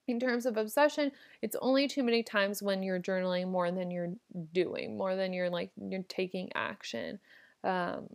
in 0.09 0.19
terms 0.19 0.45
of 0.45 0.57
obsession, 0.57 1.13
it's 1.41 1.57
only 1.63 1.87
too 1.87 2.03
many 2.03 2.23
times 2.23 2.63
when 2.63 2.83
you're 2.83 3.01
journaling 3.01 3.49
more 3.49 3.71
than 3.71 3.91
you're 3.91 4.15
doing, 4.53 4.97
more 4.97 5.15
than 5.15 5.33
you're 5.33 5.51
like 5.51 5.71
you're 5.77 6.03
taking 6.09 6.51
action. 6.55 7.21
Um, 7.63 8.09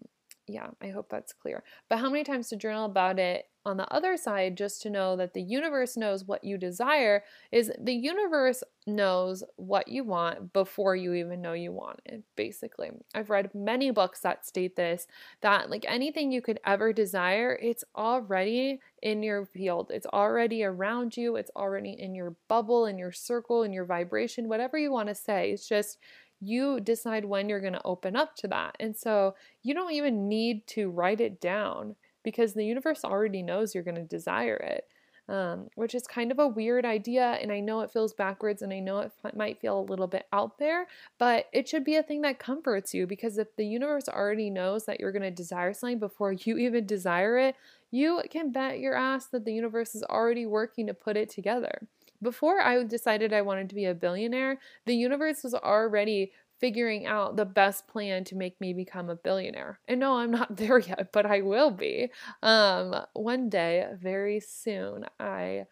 yeah, 0.48 0.68
I 0.82 0.90
hope 0.90 1.10
that's 1.10 1.34
clear. 1.34 1.64
But 1.90 2.00
how 2.00 2.10
many 2.10 2.24
times 2.24 2.50
to 2.50 2.56
journal 2.56 2.86
about 2.86 3.20
it 3.20 3.46
on 3.66 3.78
the 3.78 3.92
other 3.92 4.16
side, 4.16 4.56
just 4.56 4.84
to 4.84 4.92
know 4.92 5.16
that 5.16 5.34
the 5.34 5.42
universe 5.42 5.98
knows 5.98 6.24
what 6.24 6.44
you 6.44 6.56
desire, 6.56 7.24
is 7.52 7.72
the 7.82 7.96
universe 7.96 8.64
knows 8.86 9.44
what 9.56 9.88
you 9.88 10.04
want 10.04 10.54
before 10.54 10.96
you 10.96 11.14
even 11.16 11.42
know 11.42 11.54
you 11.54 11.72
want 11.72 12.00
it, 12.06 12.22
basically. 12.36 12.92
I've 13.16 13.32
read 13.32 13.56
many 13.56 13.90
books 13.90 14.20
that 14.20 14.46
state 14.46 14.76
this 14.76 15.08
that, 15.42 15.72
like 15.72 15.84
anything 15.88 16.32
you 16.32 16.44
could 16.44 16.60
ever 16.64 16.94
desire, 16.94 17.58
it's 17.60 17.84
already 17.96 18.80
in 19.02 19.24
your 19.24 19.48
field, 19.48 19.90
it's 19.92 20.08
already 20.14 20.64
around 20.64 21.18
you, 21.18 21.36
it's 21.36 21.52
already 21.56 21.96
in 22.00 22.14
your 22.14 22.36
bubble, 22.48 22.86
in 22.86 23.00
your 23.00 23.12
circle, 23.12 23.64
in 23.64 23.74
your 23.74 23.86
vibration, 23.86 24.48
whatever 24.48 24.78
you 24.78 24.92
want 24.92 25.10
to 25.10 25.16
say. 25.16 25.50
It's 25.50 25.68
just 25.68 25.98
you 26.42 26.80
decide 26.80 27.26
when 27.26 27.50
you're 27.50 27.62
going 27.62 27.74
to 27.74 27.82
open 27.86 28.16
up 28.16 28.36
to 28.38 28.48
that. 28.50 28.76
And 28.80 28.96
so 28.96 29.36
you 29.64 29.74
don't 29.74 29.94
even 29.94 30.28
need 30.28 30.68
to 30.68 30.90
write 30.90 31.22
it 31.22 31.40
down 31.42 31.96
because 32.24 32.54
the 32.54 32.66
universe 32.66 33.04
already 33.04 33.42
knows 33.42 33.74
you're 33.74 33.84
going 33.84 33.96
to 33.96 34.04
desire 34.04 34.56
it. 34.58 34.88
Um, 35.28 35.70
which 35.74 35.96
is 35.96 36.06
kind 36.06 36.32
of 36.32 36.38
a 36.38 36.48
weird 36.48 36.86
idea. 36.86 37.40
And 37.42 37.52
I 37.52 37.60
know 37.60 37.82
it 37.82 37.90
feels 37.90 38.14
backwards 38.14 38.62
and 38.62 38.72
I 38.72 38.78
know 38.78 39.00
it 39.00 39.12
f- 39.24 39.36
might 39.36 39.60
feel 39.60 39.80
a 39.80 39.82
little 39.82 40.06
bit 40.06 40.28
out 40.32 40.60
there, 40.60 40.86
but 41.18 41.48
it 41.52 41.68
should 41.68 41.84
be 41.84 41.96
a 41.96 42.04
thing 42.04 42.22
that 42.22 42.38
comforts 42.38 42.94
you 42.94 43.08
because 43.08 43.40
if 43.40 43.56
the 43.56 43.66
universe 43.66 44.08
already 44.08 44.52
knows 44.52 44.86
that 44.86 45.00
you're 45.00 45.12
going 45.12 45.24
to 45.24 45.32
desire 45.32 45.74
something 45.74 45.98
before 45.98 46.32
you 46.44 46.60
even 46.60 46.86
desire 46.86 47.40
it, 47.40 47.56
you 47.90 48.22
can 48.30 48.52
bet 48.52 48.78
your 48.78 48.94
ass 48.94 49.26
that 49.28 49.46
the 49.46 49.54
universe 49.54 49.96
is 49.96 50.04
already 50.04 50.46
working 50.46 50.86
to 50.86 50.94
put 50.94 51.18
it 51.18 51.32
together. 51.32 51.88
Before 52.22 52.62
I 52.62 52.84
decided 52.84 53.34
I 53.34 53.42
wanted 53.42 53.70
to 53.70 53.76
be 53.76 53.86
a 53.86 53.94
billionaire, 53.94 54.60
the 54.86 54.96
universe 54.96 55.44
was 55.44 55.54
already 55.54 56.32
figuring 56.60 57.06
out 57.06 57.36
the 57.36 57.46
best 57.46 57.88
plan 57.88 58.24
to 58.24 58.36
make 58.36 58.60
me 58.62 58.74
become 58.74 59.10
a 59.10 59.16
billionaire. 59.16 59.80
And 59.88 60.00
no, 60.00 60.18
I'm 60.18 60.32
not 60.32 60.56
there 60.58 60.80
yet, 60.80 61.10
but 61.12 61.26
I 61.26 61.42
will 61.42 61.72
be. 61.72 62.10
Um, 62.42 62.96
one 63.14 63.50
day, 63.50 63.88
very 64.02 64.40
soon, 64.40 65.06
I 65.20 65.66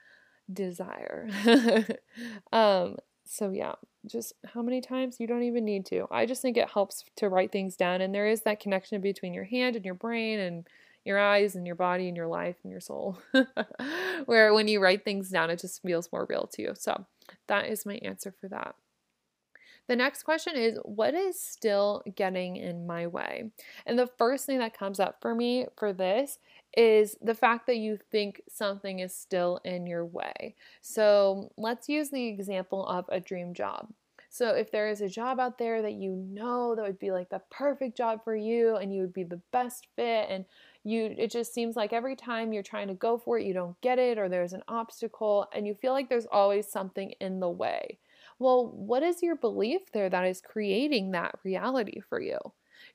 desire. 0.51 1.29
um, 2.51 2.97
so 3.25 3.51
yeah, 3.51 3.73
just 4.05 4.33
how 4.53 4.61
many 4.61 4.81
times 4.81 5.17
you 5.19 5.27
don't 5.27 5.43
even 5.43 5.63
need 5.63 5.85
to. 5.87 6.07
I 6.11 6.25
just 6.25 6.41
think 6.41 6.57
it 6.57 6.69
helps 6.69 7.05
to 7.17 7.29
write 7.29 7.51
things 7.51 7.75
down, 7.77 8.01
and 8.01 8.13
there 8.13 8.27
is 8.27 8.41
that 8.41 8.59
connection 8.59 8.99
between 9.01 9.33
your 9.33 9.45
hand 9.45 9.75
and 9.75 9.85
your 9.85 9.95
brain 9.95 10.39
and 10.39 10.67
your 11.05 11.19
eyes 11.19 11.55
and 11.55 11.65
your 11.65 11.75
body 11.75 12.07
and 12.07 12.17
your 12.17 12.27
life 12.27 12.55
and 12.63 12.71
your 12.71 12.81
soul. 12.81 13.17
Where 14.25 14.53
when 14.53 14.67
you 14.67 14.79
write 14.79 15.03
things 15.03 15.29
down, 15.29 15.49
it 15.49 15.59
just 15.59 15.81
feels 15.81 16.11
more 16.11 16.25
real 16.29 16.47
to 16.53 16.61
you. 16.61 16.73
So 16.75 17.05
that 17.47 17.67
is 17.67 17.85
my 17.85 17.95
answer 17.95 18.33
for 18.39 18.47
that. 18.49 18.75
The 19.87 19.95
next 19.97 20.23
question 20.23 20.55
is 20.55 20.79
what 20.83 21.13
is 21.13 21.41
still 21.41 22.03
getting 22.15 22.55
in 22.55 22.87
my 22.87 23.07
way? 23.07 23.51
And 23.85 23.99
the 23.99 24.07
first 24.07 24.45
thing 24.45 24.59
that 24.59 24.77
comes 24.77 24.99
up 24.99 25.17
for 25.21 25.35
me 25.35 25.67
for 25.77 25.91
this 25.91 26.39
is 26.75 27.17
the 27.21 27.35
fact 27.35 27.67
that 27.67 27.77
you 27.77 27.99
think 28.09 28.41
something 28.47 28.99
is 28.99 29.13
still 29.13 29.59
in 29.65 29.85
your 29.85 30.05
way. 30.05 30.55
So 30.81 31.51
let's 31.57 31.89
use 31.89 32.09
the 32.09 32.27
example 32.27 32.87
of 32.87 33.05
a 33.09 33.19
dream 33.19 33.53
job. 33.53 33.89
So 34.29 34.49
if 34.49 34.71
there 34.71 34.89
is 34.89 35.01
a 35.01 35.09
job 35.09 35.39
out 35.39 35.59
there 35.59 35.83
that 35.83 35.93
you 35.93 36.15
know 36.15 36.73
that 36.75 36.81
would 36.83 36.97
be 36.97 37.11
like 37.11 37.29
the 37.29 37.41
perfect 37.51 37.95
job 37.95 38.23
for 38.23 38.35
you 38.35 38.77
and 38.77 38.91
you 38.91 39.01
would 39.01 39.13
be 39.13 39.23
the 39.23 39.41
best 39.51 39.87
fit 39.95 40.27
and 40.29 40.45
you 40.83 41.15
it 41.17 41.31
just 41.31 41.53
seems 41.53 41.75
like 41.75 41.93
every 41.93 42.15
time 42.15 42.53
you're 42.53 42.63
trying 42.63 42.87
to 42.87 42.93
go 42.93 43.17
for 43.17 43.37
it 43.37 43.45
you 43.45 43.53
don't 43.53 43.79
get 43.81 43.99
it 43.99 44.17
or 44.17 44.27
there's 44.29 44.53
an 44.53 44.63
obstacle 44.67 45.47
and 45.53 45.65
you 45.65 45.73
feel 45.75 45.93
like 45.93 46.09
there's 46.09 46.27
always 46.31 46.67
something 46.67 47.11
in 47.19 47.39
the 47.39 47.49
way. 47.49 47.99
Well, 48.39 48.67
what 48.67 49.03
is 49.03 49.21
your 49.23 49.35
belief 49.35 49.91
there 49.93 50.09
that 50.09 50.25
is 50.25 50.41
creating 50.41 51.11
that 51.11 51.39
reality 51.43 52.01
for 52.01 52.19
you? 52.21 52.37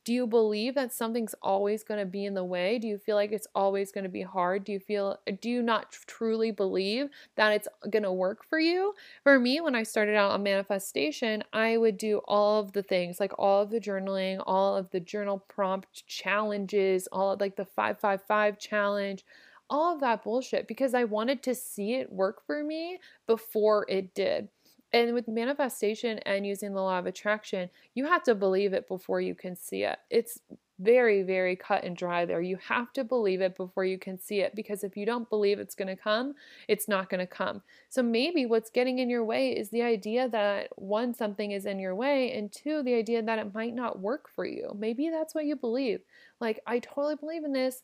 Do 0.08 0.14
you 0.14 0.26
believe 0.26 0.74
that 0.74 0.90
something's 0.90 1.34
always 1.42 1.84
going 1.84 2.00
to 2.00 2.06
be 2.06 2.24
in 2.24 2.32
the 2.32 2.42
way? 2.42 2.78
Do 2.78 2.88
you 2.88 2.96
feel 2.96 3.14
like 3.14 3.30
it's 3.30 3.46
always 3.54 3.92
going 3.92 4.04
to 4.04 4.08
be 4.08 4.22
hard? 4.22 4.64
Do 4.64 4.72
you 4.72 4.80
feel 4.80 5.18
do 5.42 5.50
you 5.50 5.60
not 5.60 5.92
truly 6.06 6.50
believe 6.50 7.10
that 7.36 7.52
it's 7.52 7.68
going 7.90 8.04
to 8.04 8.12
work 8.12 8.42
for 8.42 8.58
you? 8.58 8.94
For 9.22 9.38
me, 9.38 9.60
when 9.60 9.74
I 9.74 9.82
started 9.82 10.16
out 10.16 10.30
on 10.30 10.42
manifestation, 10.42 11.44
I 11.52 11.76
would 11.76 11.98
do 11.98 12.22
all 12.26 12.58
of 12.58 12.72
the 12.72 12.82
things, 12.82 13.20
like 13.20 13.34
all 13.38 13.60
of 13.60 13.68
the 13.68 13.80
journaling, 13.80 14.42
all 14.46 14.76
of 14.76 14.90
the 14.92 15.00
journal 15.00 15.44
prompt 15.46 16.06
challenges, 16.06 17.06
all 17.12 17.32
of 17.32 17.40
like 17.42 17.56
the 17.56 17.66
555 17.66 18.58
challenge, 18.58 19.26
all 19.68 19.92
of 19.92 20.00
that 20.00 20.24
bullshit 20.24 20.66
because 20.66 20.94
I 20.94 21.04
wanted 21.04 21.42
to 21.42 21.54
see 21.54 21.96
it 21.96 22.10
work 22.10 22.46
for 22.46 22.64
me 22.64 22.98
before 23.26 23.84
it 23.90 24.14
did. 24.14 24.48
And 24.92 25.12
with 25.12 25.28
manifestation 25.28 26.18
and 26.20 26.46
using 26.46 26.72
the 26.72 26.80
law 26.80 26.98
of 26.98 27.06
attraction, 27.06 27.68
you 27.94 28.06
have 28.06 28.22
to 28.24 28.34
believe 28.34 28.72
it 28.72 28.88
before 28.88 29.20
you 29.20 29.34
can 29.34 29.54
see 29.54 29.82
it. 29.82 29.98
It's 30.10 30.40
very, 30.80 31.22
very 31.22 31.56
cut 31.56 31.82
and 31.84 31.96
dry 31.96 32.24
there. 32.24 32.40
You 32.40 32.56
have 32.68 32.92
to 32.92 33.02
believe 33.02 33.40
it 33.40 33.56
before 33.56 33.84
you 33.84 33.98
can 33.98 34.18
see 34.18 34.40
it 34.40 34.54
because 34.54 34.84
if 34.84 34.96
you 34.96 35.04
don't 35.04 35.28
believe 35.28 35.58
it's 35.58 35.74
going 35.74 35.88
to 35.88 35.96
come, 35.96 36.34
it's 36.68 36.88
not 36.88 37.10
going 37.10 37.18
to 37.18 37.26
come. 37.26 37.62
So 37.88 38.02
maybe 38.02 38.46
what's 38.46 38.70
getting 38.70 39.00
in 39.00 39.10
your 39.10 39.24
way 39.24 39.50
is 39.50 39.70
the 39.70 39.82
idea 39.82 40.28
that 40.28 40.68
one, 40.76 41.14
something 41.14 41.50
is 41.50 41.66
in 41.66 41.80
your 41.80 41.96
way, 41.96 42.32
and 42.32 42.52
two, 42.52 42.82
the 42.82 42.94
idea 42.94 43.22
that 43.22 43.38
it 43.40 43.54
might 43.54 43.74
not 43.74 43.98
work 43.98 44.28
for 44.34 44.44
you. 44.44 44.74
Maybe 44.78 45.10
that's 45.10 45.34
what 45.34 45.46
you 45.46 45.56
believe. 45.56 46.00
Like, 46.40 46.60
I 46.66 46.78
totally 46.78 47.16
believe 47.16 47.44
in 47.44 47.52
this 47.52 47.82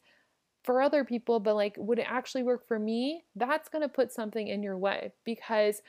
for 0.63 0.81
other 0.81 1.05
people, 1.05 1.41
but 1.41 1.57
like, 1.57 1.75
would 1.77 1.99
it 1.99 2.07
actually 2.09 2.45
work 2.45 2.67
for 2.67 2.79
me? 2.79 3.25
That's 3.35 3.69
going 3.69 3.83
to 3.83 3.89
put 3.89 4.13
something 4.13 4.47
in 4.47 4.63
your 4.63 4.79
way 4.79 5.13
because 5.25 5.83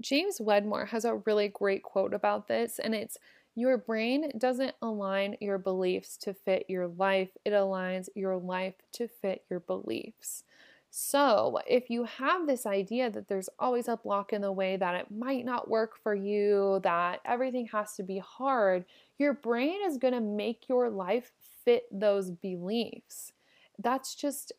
James 0.00 0.40
Wedmore 0.40 0.86
has 0.86 1.04
a 1.04 1.16
really 1.26 1.48
great 1.48 1.82
quote 1.82 2.14
about 2.14 2.48
this, 2.48 2.78
and 2.78 2.94
it's 2.94 3.18
Your 3.54 3.76
brain 3.78 4.30
doesn't 4.38 4.74
align 4.80 5.36
your 5.40 5.58
beliefs 5.58 6.16
to 6.18 6.34
fit 6.34 6.64
your 6.68 6.88
life, 6.88 7.30
it 7.44 7.50
aligns 7.50 8.08
your 8.14 8.36
life 8.36 8.74
to 8.92 9.08
fit 9.08 9.44
your 9.50 9.60
beliefs. 9.60 10.44
So, 10.92 11.60
if 11.68 11.88
you 11.90 12.04
have 12.04 12.46
this 12.46 12.66
idea 12.66 13.10
that 13.10 13.28
there's 13.28 13.48
always 13.58 13.86
a 13.88 13.96
block 13.96 14.32
in 14.32 14.42
the 14.42 14.52
way, 14.52 14.76
that 14.76 14.94
it 14.96 15.10
might 15.10 15.44
not 15.44 15.68
work 15.70 15.96
for 16.02 16.14
you, 16.14 16.80
that 16.82 17.20
everything 17.24 17.66
has 17.66 17.94
to 17.96 18.02
be 18.02 18.18
hard, 18.18 18.84
your 19.18 19.34
brain 19.34 19.78
is 19.86 19.98
going 19.98 20.14
to 20.14 20.20
make 20.20 20.68
your 20.68 20.90
life 20.90 21.30
fit 21.64 21.84
those 21.92 22.30
beliefs. 22.30 23.32
That's 23.78 24.14
just 24.14 24.52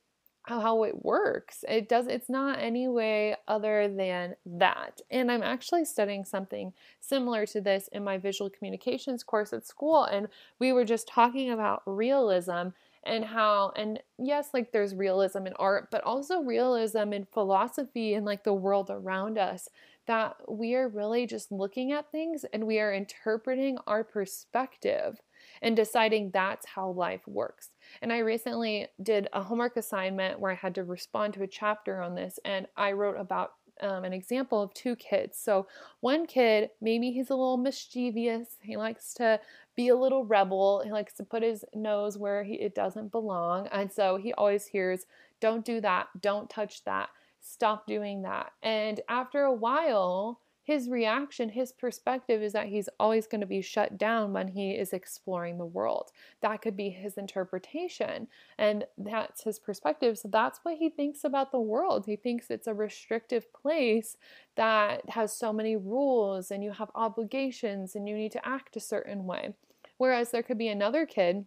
how 0.43 0.83
it 0.83 1.05
works. 1.05 1.63
It 1.67 1.88
does 1.88 2.07
it's 2.07 2.29
not 2.29 2.60
any 2.60 2.88
way 2.88 3.36
other 3.48 3.88
than 3.88 4.36
that. 4.45 5.00
And 5.12 5.31
I'm 5.31 5.43
actually 5.43 5.86
studying 5.86 6.25
something 6.25 6.74
similar 7.00 7.45
to 7.48 7.62
this 7.62 7.88
in 7.91 8.03
my 8.03 8.17
visual 8.17 8.50
communications 8.50 9.24
course 9.24 9.53
at 9.53 9.67
school 9.67 10.03
and 10.03 10.27
we 10.60 10.71
were 10.74 10.86
just 10.86 11.07
talking 11.07 11.51
about 11.51 11.83
realism 11.86 12.69
and 13.03 13.25
how 13.25 13.71
and 13.75 14.00
yes 14.19 14.50
like 14.53 14.71
there's 14.71 14.93
realism 14.93 15.48
in 15.48 15.53
art 15.57 15.89
but 15.91 16.03
also 16.03 16.41
realism 16.41 17.13
in 17.13 17.25
philosophy 17.25 18.13
and 18.13 18.25
like 18.25 18.43
the 18.43 18.53
world 18.53 18.89
around 18.91 19.39
us 19.39 19.67
that 20.07 20.36
we 20.50 20.75
are 20.75 20.88
really 20.88 21.25
just 21.25 21.51
looking 21.51 21.91
at 21.91 22.12
things 22.12 22.43
and 22.51 22.65
we 22.65 22.79
are 22.79 22.93
interpreting 22.93 23.77
our 23.88 24.03
perspective 24.03 25.19
and 25.62 25.75
deciding 25.75 26.31
that's 26.31 26.65
how 26.65 26.89
life 26.89 27.21
works. 27.27 27.69
And 28.01 28.12
I 28.12 28.19
recently 28.19 28.88
did 29.01 29.27
a 29.33 29.41
homework 29.43 29.77
assignment 29.77 30.39
where 30.39 30.51
I 30.51 30.55
had 30.55 30.75
to 30.75 30.83
respond 30.83 31.33
to 31.36 31.43
a 31.43 31.48
chapter 31.48 32.01
on 32.01 32.15
this, 32.15 32.39
and 32.45 32.67
I 32.77 32.91
wrote 32.91 33.17
about 33.19 33.53
um, 33.81 34.03
an 34.03 34.13
example 34.13 34.62
of 34.62 34.74
two 34.74 34.95
kids. 34.95 35.38
So, 35.38 35.67
one 36.01 36.27
kid, 36.27 36.69
maybe 36.81 37.12
he's 37.12 37.29
a 37.29 37.36
little 37.36 37.57
mischievous. 37.57 38.48
He 38.62 38.77
likes 38.77 39.13
to 39.15 39.39
be 39.75 39.88
a 39.88 39.95
little 39.95 40.25
rebel. 40.25 40.81
He 40.83 40.91
likes 40.91 41.13
to 41.13 41.24
put 41.24 41.43
his 41.43 41.65
nose 41.74 42.17
where 42.17 42.43
he, 42.43 42.55
it 42.55 42.75
doesn't 42.75 43.12
belong. 43.12 43.67
And 43.67 43.91
so 43.91 44.17
he 44.17 44.33
always 44.33 44.67
hears, 44.67 45.05
Don't 45.39 45.65
do 45.65 45.81
that. 45.81 46.10
Don't 46.21 46.50
touch 46.50 46.83
that. 46.83 47.10
Stop 47.41 47.88
doing 47.88 48.21
that. 48.21 48.51
And 48.62 49.01
after 49.10 49.41
a 49.43 49.53
while, 49.53 50.40
his 50.63 50.89
reaction, 50.89 51.50
his 51.50 51.72
perspective 51.72 52.44
is 52.44 52.53
that 52.53 52.68
he's 52.68 52.88
always 53.00 53.25
going 53.25 53.41
to 53.41 53.48
be 53.48 53.62
shut 53.62 53.98
down 53.98 54.32
when 54.32 54.50
he 54.50 54.72
is 54.72 54.94
exploring 54.94 55.58
the 55.58 55.65
world. 55.65 56.12
That 56.41 56.62
could 56.62 56.77
be 56.77 56.89
his 56.89 57.18
interpretation, 57.18 58.27
and 58.60 58.86
that's 58.98 59.44
his 59.44 59.58
perspective. 59.58 60.20
So 60.20 60.30
that's 60.32 60.60
what 60.63 60.77
he 60.77 60.89
thinks 60.89 61.24
about 61.24 61.51
the 61.51 61.60
world. 61.60 62.06
He 62.06 62.15
thinks 62.15 62.50
it's 62.50 62.68
a 62.68 62.74
restrictive 62.75 63.51
place 63.53 64.18
that 64.56 65.10
has 65.10 65.36
so 65.36 65.51
many 65.51 65.75
rules, 65.75 66.51
and 66.51 66.63
you 66.63 66.72
have 66.72 66.91
obligations, 66.94 67.96
and 67.96 68.08
you 68.08 68.15
need 68.15 68.32
to 68.34 68.48
act 68.48 68.75
a 68.75 68.82
certain 68.82 69.25
way. 69.25 69.56
Whereas 69.98 70.30
there 70.30 70.44
could 70.44 70.60
be 70.60 70.68
another 70.68 71.06
kid 71.08 71.46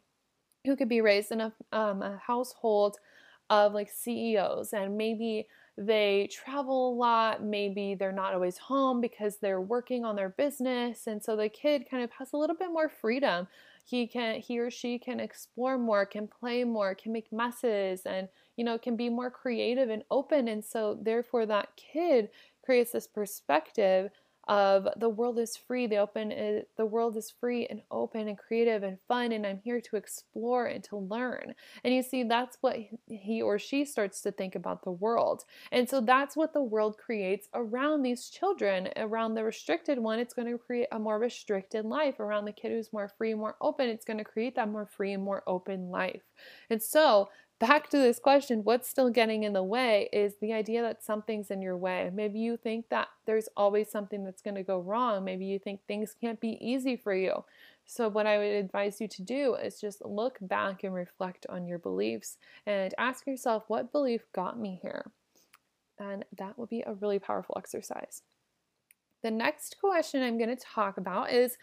who 0.65 0.75
could 0.75 0.89
be 0.89 1.01
raised 1.01 1.31
in 1.31 1.41
a, 1.41 1.53
um, 1.73 2.03
a 2.03 2.21
household 2.27 2.97
of 3.51 3.73
like 3.73 3.91
CEOs 3.91 4.73
and 4.73 4.97
maybe 4.97 5.47
they 5.77 6.29
travel 6.31 6.93
a 6.93 6.95
lot. 6.95 7.43
Maybe 7.43 7.95
they're 7.95 8.13
not 8.13 8.35
always 8.35 8.59
home 8.59 9.01
because 9.01 9.39
they're 9.39 9.61
working 9.61 10.05
on 10.05 10.17
their 10.17 10.29
business. 10.29 11.07
And 11.07 11.23
so 11.23 11.37
the 11.37 11.49
kid 11.49 11.89
kind 11.91 12.05
of 12.05 12.11
has 12.13 12.33
a 12.33 12.37
little 12.37 12.57
bit 12.57 12.71
more 12.73 12.89
freedom. 12.89 13.49
He 13.85 14.07
can, 14.07 14.41
he 14.41 14.59
or 14.59 14.71
she 14.71 14.99
can 14.99 15.21
explore 15.21 15.77
more, 15.77 16.07
can 16.07 16.29
play 16.29 16.65
more, 16.65 16.95
can 16.95 17.13
make 17.13 17.31
messes, 17.33 18.03
and, 18.07 18.29
you 18.57 18.65
know, 18.65 18.79
can 18.79 18.97
be 18.97 19.11
more 19.11 19.31
creative 19.31 19.91
and 19.91 20.05
open. 20.11 20.49
And 20.49 20.65
so, 20.65 20.99
therefore, 21.03 21.45
that 21.47 21.69
kid 21.77 22.31
creates 22.65 22.93
this 22.93 23.07
perspective 23.07 24.11
of 24.49 24.89
the 24.97 25.09
world 25.09 25.39
is 25.39 25.57
free 25.57 25.87
the 25.87 25.97
open 25.97 26.31
is, 26.31 26.65
the 26.77 26.87
world 26.87 27.17
is 27.17 27.31
free 27.31 27.67
and 27.67 27.81
open 27.91 28.29
and 28.29 28.39
creative 28.39 28.83
and 28.83 28.99
fun 29.09 29.33
and 29.33 29.47
i'm 29.47 29.61
here 29.65 29.81
to 29.81 29.97
explore 29.97 30.67
and 30.67 30.85
to 30.85 30.97
learn. 30.97 31.55
And 31.83 31.95
you 31.95 32.03
see 32.03 32.23
that's 32.25 32.59
what 32.61 32.77
he 33.07 33.43
or 33.43 33.59
she 33.59 33.85
starts 33.85 34.21
to 34.23 34.33
think 34.33 34.55
about 34.55 34.83
the 34.83 34.91
world. 34.91 35.45
And 35.73 35.89
so 35.89 36.01
that's 36.01 36.37
what 36.37 36.53
the 36.53 36.63
world 36.63 36.99
creates 36.99 37.49
around 37.55 38.03
these 38.03 38.29
children 38.29 38.89
around 38.97 39.35
the 39.35 39.45
restricted 39.45 39.99
one. 39.99 40.19
It's 40.19 40.35
going 40.35 40.51
to 40.51 40.59
create 40.59 40.89
a 40.93 40.99
more 40.99 41.19
restricted 41.19 41.85
life 41.85 42.21
around 42.21 42.45
the 42.45 42.53
kid 42.53 42.73
who's 42.73 42.93
more 42.93 43.09
free 43.09 43.35
more 43.35 43.57
open. 43.61 43.89
It's 43.89 44.05
going 44.05 44.19
to 44.19 44.25
create 44.25 44.57
that 44.57 44.69
more 44.69 44.87
free 44.87 45.13
and 45.13 45.23
more 45.23 45.43
open 45.47 45.91
life. 45.91 46.23
And 46.71 46.83
so 46.83 47.29
back 47.67 47.89
to 47.89 47.97
this 47.97 48.19
question 48.19 48.61
what's 48.63 48.91
still 48.91 49.09
getting 49.09 49.43
in 49.45 49.55
the 49.55 49.63
way 49.63 50.11
is 50.13 50.35
the 50.43 50.53
idea 50.53 50.83
that 50.83 51.03
something's 51.03 51.51
in 51.51 51.63
your 51.63 51.79
way. 51.79 52.11
Maybe 52.13 52.39
you 52.39 52.59
think 52.59 52.91
that 52.91 53.09
there's 53.25 53.49
always 53.57 53.91
something 53.91 54.23
that's 54.23 54.43
going 54.43 54.57
to 54.57 54.63
go 54.63 54.81
wrong. 54.81 55.25
Maybe 55.25 55.47
you 55.47 55.59
think 55.59 55.81
things 55.89 56.15
can't 56.21 56.39
be 56.39 56.59
easy 56.61 56.95
for 56.95 57.15
you. 57.15 57.43
So, 57.87 58.09
what 58.09 58.27
I 58.27 58.37
would 58.37 58.53
advise 58.53 59.01
you 59.01 59.09
to 59.09 59.23
do 59.23 59.55
is 59.55 59.81
just 59.81 60.05
look 60.05 60.37
back 60.43 60.85
and 60.85 60.93
reflect 60.93 61.47
on 61.49 61.67
your 61.67 61.79
beliefs 61.79 62.37
and 62.67 62.93
ask 62.99 63.27
yourself, 63.27 63.65
what 63.69 63.93
belief 63.93 64.27
got 64.35 64.59
me 64.59 64.79
here? 64.83 65.11
And 65.99 66.27
that 66.37 66.59
will 66.59 66.67
be 66.67 66.85
a 66.87 66.93
really 66.93 67.19
powerful 67.19 67.55
exercise. 67.57 68.21
The 69.23 69.31
next 69.31 69.79
question 69.81 70.23
I'm 70.23 70.37
going 70.37 70.55
to 70.55 70.63
talk 70.63 70.99
about 70.99 71.33
is 71.33 71.57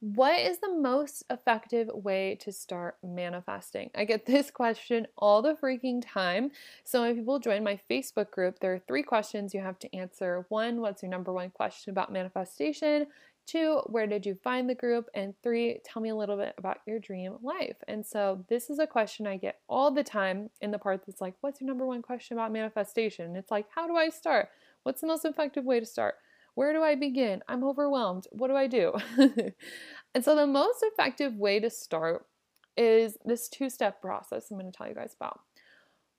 what 0.00 0.40
is 0.40 0.58
the 0.60 0.72
most 0.72 1.24
effective 1.28 1.90
way 1.92 2.34
to 2.40 2.52
start 2.52 2.96
manifesting? 3.02 3.90
I 3.94 4.06
get 4.06 4.24
this 4.26 4.50
question 4.50 5.06
all 5.16 5.42
the 5.42 5.54
freaking 5.54 6.02
time. 6.04 6.50
So, 6.84 7.02
when 7.02 7.14
people 7.14 7.38
join 7.38 7.62
my 7.62 7.78
Facebook 7.88 8.30
group, 8.30 8.58
there 8.60 8.72
are 8.72 8.78
three 8.78 9.02
questions 9.02 9.54
you 9.54 9.60
have 9.60 9.78
to 9.80 9.94
answer. 9.94 10.46
One, 10.48 10.80
what's 10.80 11.02
your 11.02 11.10
number 11.10 11.32
one 11.32 11.50
question 11.50 11.90
about 11.90 12.12
manifestation? 12.12 13.06
Two, 13.46 13.80
where 13.86 14.06
did 14.06 14.24
you 14.24 14.36
find 14.42 14.70
the 14.70 14.74
group? 14.74 15.08
And 15.14 15.34
three, 15.42 15.80
tell 15.84 16.00
me 16.00 16.10
a 16.10 16.14
little 16.14 16.36
bit 16.36 16.54
about 16.56 16.78
your 16.86 16.98
dream 16.98 17.36
life. 17.42 17.76
And 17.86 18.04
so, 18.04 18.44
this 18.48 18.70
is 18.70 18.78
a 18.78 18.86
question 18.86 19.26
I 19.26 19.36
get 19.36 19.60
all 19.68 19.90
the 19.90 20.04
time 20.04 20.48
in 20.62 20.70
the 20.70 20.78
part 20.78 21.04
that's 21.04 21.20
like, 21.20 21.34
what's 21.42 21.60
your 21.60 21.68
number 21.68 21.84
one 21.84 22.00
question 22.00 22.38
about 22.38 22.52
manifestation? 22.52 23.26
And 23.26 23.36
it's 23.36 23.50
like, 23.50 23.66
how 23.74 23.86
do 23.86 23.96
I 23.96 24.08
start? 24.08 24.48
What's 24.82 25.02
the 25.02 25.06
most 25.06 25.26
effective 25.26 25.66
way 25.66 25.78
to 25.78 25.84
start? 25.84 26.14
Where 26.54 26.72
do 26.72 26.82
I 26.82 26.94
begin? 26.94 27.42
I'm 27.48 27.64
overwhelmed. 27.64 28.26
What 28.32 28.48
do 28.48 28.56
I 28.56 28.66
do? 28.66 28.94
and 30.14 30.24
so, 30.24 30.34
the 30.36 30.46
most 30.46 30.82
effective 30.82 31.34
way 31.36 31.60
to 31.60 31.70
start 31.70 32.26
is 32.76 33.16
this 33.24 33.48
two 33.48 33.70
step 33.70 34.00
process 34.00 34.50
I'm 34.50 34.58
going 34.58 34.70
to 34.70 34.76
tell 34.76 34.88
you 34.88 34.94
guys 34.94 35.14
about. 35.18 35.40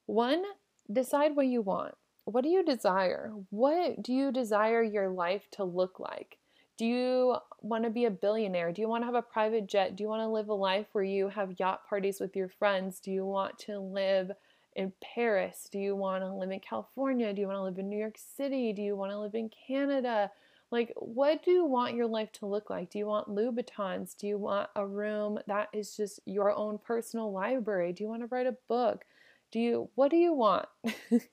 One, 0.05 0.43
decide 0.91 1.35
what 1.35 1.47
you 1.47 1.61
want. 1.61 1.95
What 2.25 2.43
do 2.43 2.49
you 2.49 2.63
desire? 2.63 3.31
What 3.49 4.03
do 4.03 4.13
you 4.13 4.31
desire 4.31 4.83
your 4.83 5.09
life 5.09 5.43
to 5.53 5.63
look 5.63 5.99
like? 5.99 6.37
Do 6.77 6.85
you 6.85 7.37
want 7.61 7.83
to 7.83 7.89
be 7.89 8.05
a 8.05 8.11
billionaire? 8.11 8.71
Do 8.71 8.81
you 8.81 8.89
want 8.89 9.03
to 9.03 9.05
have 9.05 9.15
a 9.15 9.21
private 9.21 9.67
jet? 9.67 9.95
Do 9.95 10.03
you 10.03 10.09
want 10.09 10.21
to 10.21 10.27
live 10.27 10.49
a 10.49 10.53
life 10.53 10.87
where 10.93 11.03
you 11.03 11.29
have 11.29 11.59
yacht 11.59 11.87
parties 11.87 12.19
with 12.19 12.35
your 12.35 12.49
friends? 12.49 12.99
Do 12.99 13.11
you 13.11 13.25
want 13.25 13.59
to 13.59 13.79
live 13.79 14.31
in 14.75 14.93
Paris? 15.01 15.67
Do 15.71 15.79
you 15.79 15.95
want 15.95 16.23
to 16.23 16.33
live 16.33 16.51
in 16.51 16.59
California? 16.59 17.33
Do 17.33 17.41
you 17.41 17.47
want 17.47 17.57
to 17.57 17.63
live 17.63 17.79
in 17.79 17.89
New 17.89 17.99
York 17.99 18.17
City? 18.17 18.73
Do 18.73 18.81
you 18.81 18.95
want 18.95 19.11
to 19.11 19.19
live 19.19 19.35
in 19.35 19.49
Canada? 19.67 20.31
Like, 20.71 20.93
what 20.95 21.43
do 21.43 21.51
you 21.51 21.65
want 21.65 21.95
your 21.95 22.07
life 22.07 22.31
to 22.33 22.45
look 22.45 22.69
like? 22.69 22.89
Do 22.89 22.97
you 22.97 23.05
want 23.05 23.27
Louboutins? 23.27 24.15
Do 24.15 24.27
you 24.27 24.37
want 24.37 24.69
a 24.75 24.87
room 24.87 25.39
that 25.47 25.67
is 25.73 25.95
just 25.97 26.21
your 26.25 26.51
own 26.51 26.77
personal 26.77 27.31
library? 27.31 27.91
Do 27.91 28.03
you 28.03 28.09
want 28.09 28.21
to 28.21 28.27
write 28.27 28.47
a 28.47 28.55
book? 28.69 29.03
Do 29.51 29.59
you, 29.59 29.89
what 29.95 30.11
do 30.11 30.17
you 30.17 30.33
want? 30.33 30.67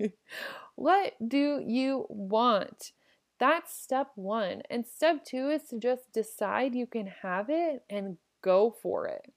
what 0.74 1.14
do 1.26 1.62
you 1.64 2.06
want? 2.08 2.92
That's 3.38 3.72
step 3.72 4.10
one. 4.16 4.62
And 4.68 4.84
step 4.84 5.24
two 5.24 5.50
is 5.50 5.62
to 5.70 5.78
just 5.78 6.12
decide 6.12 6.74
you 6.74 6.86
can 6.86 7.06
have 7.22 7.46
it 7.48 7.84
and 7.88 8.16
go 8.42 8.74
for 8.82 9.06
it. 9.06 9.32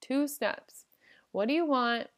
Two 0.00 0.26
steps. 0.26 0.86
What 1.32 1.48
do 1.48 1.54
you 1.54 1.66
want? 1.66 2.08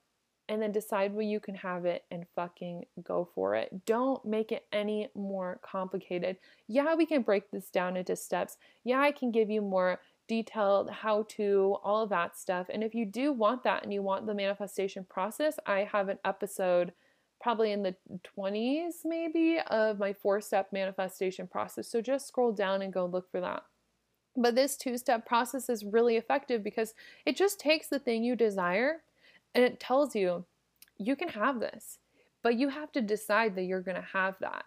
And 0.50 0.60
then 0.60 0.72
decide 0.72 1.14
when 1.14 1.28
you 1.28 1.38
can 1.38 1.54
have 1.54 1.84
it 1.84 2.04
and 2.10 2.26
fucking 2.34 2.84
go 3.04 3.28
for 3.36 3.54
it. 3.54 3.86
Don't 3.86 4.22
make 4.24 4.50
it 4.50 4.66
any 4.72 5.06
more 5.14 5.60
complicated. 5.62 6.38
Yeah, 6.66 6.96
we 6.96 7.06
can 7.06 7.22
break 7.22 7.52
this 7.52 7.70
down 7.70 7.96
into 7.96 8.16
steps. 8.16 8.56
Yeah, 8.82 9.00
I 9.00 9.12
can 9.12 9.30
give 9.30 9.48
you 9.48 9.62
more 9.62 10.00
detailed 10.26 10.90
how 10.90 11.24
to, 11.36 11.76
all 11.84 12.02
of 12.02 12.10
that 12.10 12.36
stuff. 12.36 12.66
And 12.68 12.82
if 12.82 12.96
you 12.96 13.06
do 13.06 13.32
want 13.32 13.62
that 13.62 13.84
and 13.84 13.94
you 13.94 14.02
want 14.02 14.26
the 14.26 14.34
manifestation 14.34 15.06
process, 15.08 15.56
I 15.66 15.88
have 15.92 16.08
an 16.08 16.18
episode 16.24 16.94
probably 17.40 17.70
in 17.70 17.84
the 17.84 17.94
20s 18.36 19.04
maybe 19.04 19.60
of 19.68 20.00
my 20.00 20.12
four 20.12 20.40
step 20.40 20.72
manifestation 20.72 21.46
process. 21.46 21.88
So 21.88 22.00
just 22.00 22.26
scroll 22.26 22.50
down 22.50 22.82
and 22.82 22.92
go 22.92 23.06
look 23.06 23.30
for 23.30 23.40
that. 23.40 23.62
But 24.36 24.56
this 24.56 24.76
two 24.76 24.98
step 24.98 25.26
process 25.26 25.68
is 25.68 25.84
really 25.84 26.16
effective 26.16 26.64
because 26.64 26.92
it 27.24 27.36
just 27.36 27.60
takes 27.60 27.86
the 27.86 28.00
thing 28.00 28.24
you 28.24 28.34
desire 28.34 29.02
and 29.54 29.64
it 29.64 29.80
tells 29.80 30.14
you, 30.14 30.44
you 30.98 31.16
can 31.16 31.28
have 31.28 31.60
this, 31.60 31.98
but 32.42 32.56
you 32.56 32.68
have 32.68 32.92
to 32.92 33.00
decide 33.00 33.54
that 33.56 33.64
you're 33.64 33.80
going 33.80 33.96
to 33.96 34.08
have 34.12 34.36
that. 34.40 34.64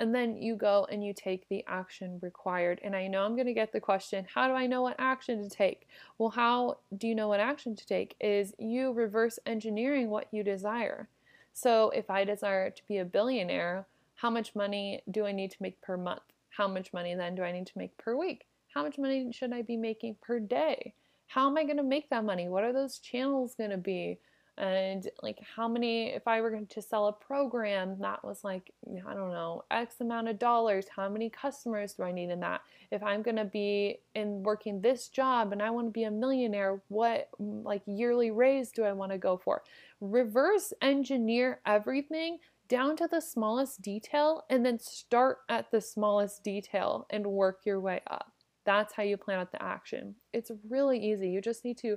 And 0.00 0.12
then 0.14 0.36
you 0.36 0.56
go 0.56 0.88
and 0.90 1.04
you 1.04 1.14
take 1.14 1.48
the 1.48 1.64
action 1.68 2.18
required. 2.20 2.80
And 2.82 2.96
I 2.96 3.06
know 3.06 3.24
I'm 3.24 3.36
going 3.36 3.46
to 3.46 3.54
get 3.54 3.72
the 3.72 3.80
question 3.80 4.26
how 4.34 4.48
do 4.48 4.54
I 4.54 4.66
know 4.66 4.82
what 4.82 4.96
action 4.98 5.42
to 5.42 5.48
take? 5.48 5.86
Well, 6.18 6.30
how 6.30 6.78
do 6.96 7.06
you 7.06 7.14
know 7.14 7.28
what 7.28 7.38
action 7.38 7.76
to 7.76 7.86
take? 7.86 8.16
Is 8.20 8.54
you 8.58 8.92
reverse 8.92 9.38
engineering 9.46 10.10
what 10.10 10.26
you 10.32 10.42
desire. 10.42 11.08
So 11.52 11.90
if 11.90 12.10
I 12.10 12.24
desire 12.24 12.70
to 12.70 12.82
be 12.88 12.98
a 12.98 13.04
billionaire, 13.04 13.86
how 14.16 14.30
much 14.30 14.56
money 14.56 15.02
do 15.10 15.26
I 15.26 15.32
need 15.32 15.52
to 15.52 15.62
make 15.62 15.80
per 15.80 15.96
month? 15.96 16.22
How 16.50 16.66
much 16.66 16.92
money 16.92 17.14
then 17.14 17.36
do 17.36 17.42
I 17.42 17.52
need 17.52 17.66
to 17.68 17.78
make 17.78 17.96
per 17.96 18.16
week? 18.16 18.46
How 18.74 18.82
much 18.82 18.98
money 18.98 19.30
should 19.32 19.52
I 19.52 19.62
be 19.62 19.76
making 19.76 20.16
per 20.20 20.40
day? 20.40 20.94
How 21.34 21.48
am 21.48 21.56
I 21.58 21.64
going 21.64 21.78
to 21.78 21.82
make 21.82 22.10
that 22.10 22.24
money? 22.24 22.48
What 22.48 22.62
are 22.62 22.72
those 22.72 23.00
channels 23.00 23.56
going 23.56 23.70
to 23.70 23.76
be? 23.76 24.20
and 24.56 25.08
like 25.20 25.40
how 25.56 25.66
many 25.66 26.10
if 26.10 26.28
i 26.28 26.40
were 26.40 26.48
going 26.48 26.64
to 26.64 26.80
sell 26.80 27.08
a 27.08 27.12
program 27.12 27.96
that 27.98 28.24
was 28.24 28.44
like 28.44 28.70
i 29.04 29.12
don't 29.12 29.32
know 29.32 29.64
x 29.72 29.96
amount 30.00 30.28
of 30.28 30.38
dollars 30.38 30.86
how 30.94 31.08
many 31.08 31.28
customers 31.28 31.94
do 31.94 32.04
i 32.04 32.12
need 32.12 32.30
in 32.30 32.38
that 32.38 32.60
if 32.92 33.02
i'm 33.02 33.20
going 33.20 33.34
to 33.34 33.44
be 33.44 33.98
in 34.14 34.44
working 34.44 34.80
this 34.80 35.08
job 35.08 35.50
and 35.50 35.60
i 35.60 35.68
want 35.68 35.88
to 35.88 35.90
be 35.90 36.04
a 36.04 36.10
millionaire 36.10 36.80
what 36.86 37.28
mm, 37.40 37.64
like 37.64 37.82
yearly 37.86 38.30
raise 38.30 38.70
do 38.70 38.84
i 38.84 38.92
want 38.92 39.10
to 39.10 39.18
go 39.18 39.36
for 39.36 39.64
reverse 40.00 40.72
engineer 40.82 41.60
everything 41.66 42.38
down 42.68 42.96
to 42.96 43.08
the 43.10 43.20
smallest 43.20 43.82
detail 43.82 44.44
and 44.50 44.64
then 44.64 44.78
start 44.78 45.38
at 45.48 45.68
the 45.72 45.80
smallest 45.80 46.44
detail 46.44 47.08
and 47.10 47.26
work 47.26 47.62
your 47.64 47.80
way 47.80 48.00
up 48.08 48.33
that's 48.64 48.94
how 48.94 49.02
you 49.02 49.16
plan 49.16 49.38
out 49.38 49.52
the 49.52 49.62
action 49.62 50.14
it's 50.32 50.50
really 50.68 50.98
easy 50.98 51.28
you 51.28 51.40
just 51.40 51.64
need 51.64 51.76
to 51.76 51.96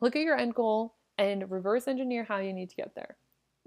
look 0.00 0.16
at 0.16 0.22
your 0.22 0.36
end 0.36 0.54
goal 0.54 0.94
and 1.18 1.50
reverse 1.50 1.88
engineer 1.88 2.24
how 2.24 2.38
you 2.38 2.52
need 2.52 2.70
to 2.70 2.76
get 2.76 2.94
there. 2.94 3.16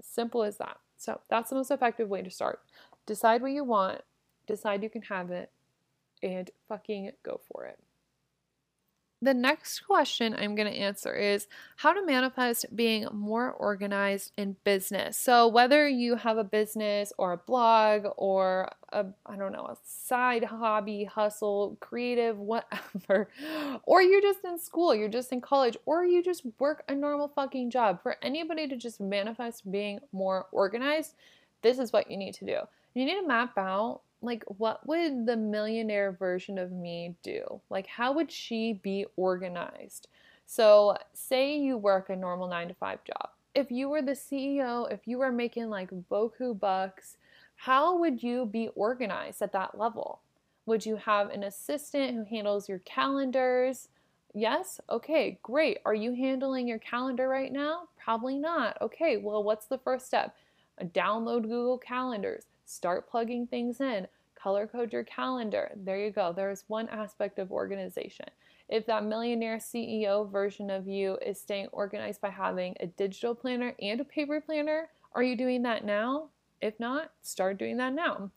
Simple 0.00 0.42
as 0.42 0.56
that. 0.58 0.78
So 0.96 1.20
that's 1.28 1.50
the 1.50 1.56
most 1.56 1.70
effective 1.70 2.08
way 2.08 2.22
to 2.22 2.30
start. 2.30 2.60
Decide 3.06 3.42
what 3.42 3.52
you 3.52 3.64
want, 3.64 4.00
decide 4.46 4.82
you 4.82 4.90
can 4.90 5.02
have 5.02 5.30
it, 5.30 5.50
and 6.22 6.50
fucking 6.68 7.10
go 7.22 7.40
for 7.52 7.66
it. 7.66 7.78
The 9.22 9.34
next 9.34 9.86
question 9.86 10.34
I'm 10.36 10.56
going 10.56 10.70
to 10.70 10.76
answer 10.76 11.14
is 11.14 11.46
how 11.76 11.92
to 11.92 12.04
manifest 12.04 12.66
being 12.74 13.06
more 13.12 13.52
organized 13.52 14.32
in 14.36 14.56
business. 14.64 15.16
So, 15.16 15.46
whether 15.46 15.88
you 15.88 16.16
have 16.16 16.38
a 16.38 16.44
business 16.44 17.12
or 17.18 17.32
a 17.32 17.36
blog 17.36 18.06
or 18.16 18.68
a, 18.92 19.06
I 19.24 19.36
don't 19.36 19.52
know, 19.52 19.66
a 19.66 19.76
side 19.84 20.42
hobby, 20.42 21.04
hustle, 21.04 21.76
creative, 21.78 22.36
whatever, 22.36 23.28
or 23.84 24.02
you're 24.02 24.20
just 24.20 24.44
in 24.44 24.58
school, 24.58 24.92
you're 24.92 25.08
just 25.08 25.30
in 25.30 25.40
college, 25.40 25.76
or 25.86 26.04
you 26.04 26.20
just 26.20 26.42
work 26.58 26.82
a 26.88 26.94
normal 26.94 27.28
fucking 27.28 27.70
job, 27.70 28.02
for 28.02 28.16
anybody 28.22 28.66
to 28.66 28.76
just 28.76 29.00
manifest 29.00 29.70
being 29.70 30.00
more 30.10 30.46
organized, 30.50 31.14
this 31.62 31.78
is 31.78 31.92
what 31.92 32.10
you 32.10 32.16
need 32.16 32.34
to 32.34 32.44
do. 32.44 32.58
You 32.94 33.04
need 33.04 33.20
to 33.20 33.26
map 33.26 33.56
out 33.56 34.00
like 34.22 34.44
what 34.46 34.86
would 34.86 35.26
the 35.26 35.36
millionaire 35.36 36.12
version 36.12 36.58
of 36.58 36.72
me 36.72 37.16
do? 37.22 37.60
Like 37.68 37.86
how 37.86 38.12
would 38.12 38.30
she 38.30 38.74
be 38.74 39.06
organized? 39.16 40.08
So, 40.46 40.96
say 41.14 41.56
you 41.56 41.78
work 41.78 42.10
a 42.10 42.16
normal 42.16 42.48
9 42.48 42.68
to 42.68 42.74
5 42.74 43.04
job. 43.04 43.30
If 43.54 43.70
you 43.70 43.88
were 43.88 44.02
the 44.02 44.12
CEO, 44.12 44.90
if 44.92 45.06
you 45.06 45.18
were 45.18 45.32
making 45.32 45.70
like 45.70 45.90
boku 46.10 46.58
bucks, 46.58 47.16
how 47.56 47.98
would 47.98 48.22
you 48.22 48.46
be 48.46 48.68
organized 48.74 49.40
at 49.40 49.52
that 49.52 49.78
level? 49.78 50.20
Would 50.66 50.84
you 50.84 50.96
have 50.96 51.30
an 51.30 51.42
assistant 51.44 52.14
who 52.14 52.24
handles 52.24 52.68
your 52.68 52.80
calendars? 52.80 53.88
Yes? 54.34 54.80
Okay, 54.88 55.38
great. 55.42 55.78
Are 55.84 55.94
you 55.94 56.14
handling 56.14 56.66
your 56.66 56.78
calendar 56.78 57.28
right 57.28 57.52
now? 57.52 57.88
Probably 58.02 58.38
not. 58.38 58.80
Okay, 58.80 59.16
well, 59.16 59.42
what's 59.42 59.66
the 59.66 59.78
first 59.78 60.06
step? 60.06 60.34
Download 60.82 61.42
Google 61.42 61.78
Calendars 61.78 62.44
Start 62.72 63.10
plugging 63.10 63.46
things 63.46 63.82
in. 63.82 64.06
Color 64.34 64.66
code 64.66 64.94
your 64.94 65.04
calendar. 65.04 65.72
There 65.76 65.98
you 65.98 66.10
go. 66.10 66.32
There's 66.32 66.64
one 66.68 66.88
aspect 66.88 67.38
of 67.38 67.52
organization. 67.52 68.24
If 68.70 68.86
that 68.86 69.04
millionaire 69.04 69.58
CEO 69.58 70.32
version 70.32 70.70
of 70.70 70.88
you 70.88 71.18
is 71.24 71.38
staying 71.38 71.66
organized 71.70 72.22
by 72.22 72.30
having 72.30 72.74
a 72.80 72.86
digital 72.86 73.34
planner 73.34 73.74
and 73.78 74.00
a 74.00 74.04
paper 74.04 74.40
planner, 74.40 74.88
are 75.14 75.22
you 75.22 75.36
doing 75.36 75.62
that 75.64 75.84
now? 75.84 76.30
If 76.62 76.80
not, 76.80 77.12
start 77.20 77.58
doing 77.58 77.76
that 77.76 77.92
now. 77.92 78.30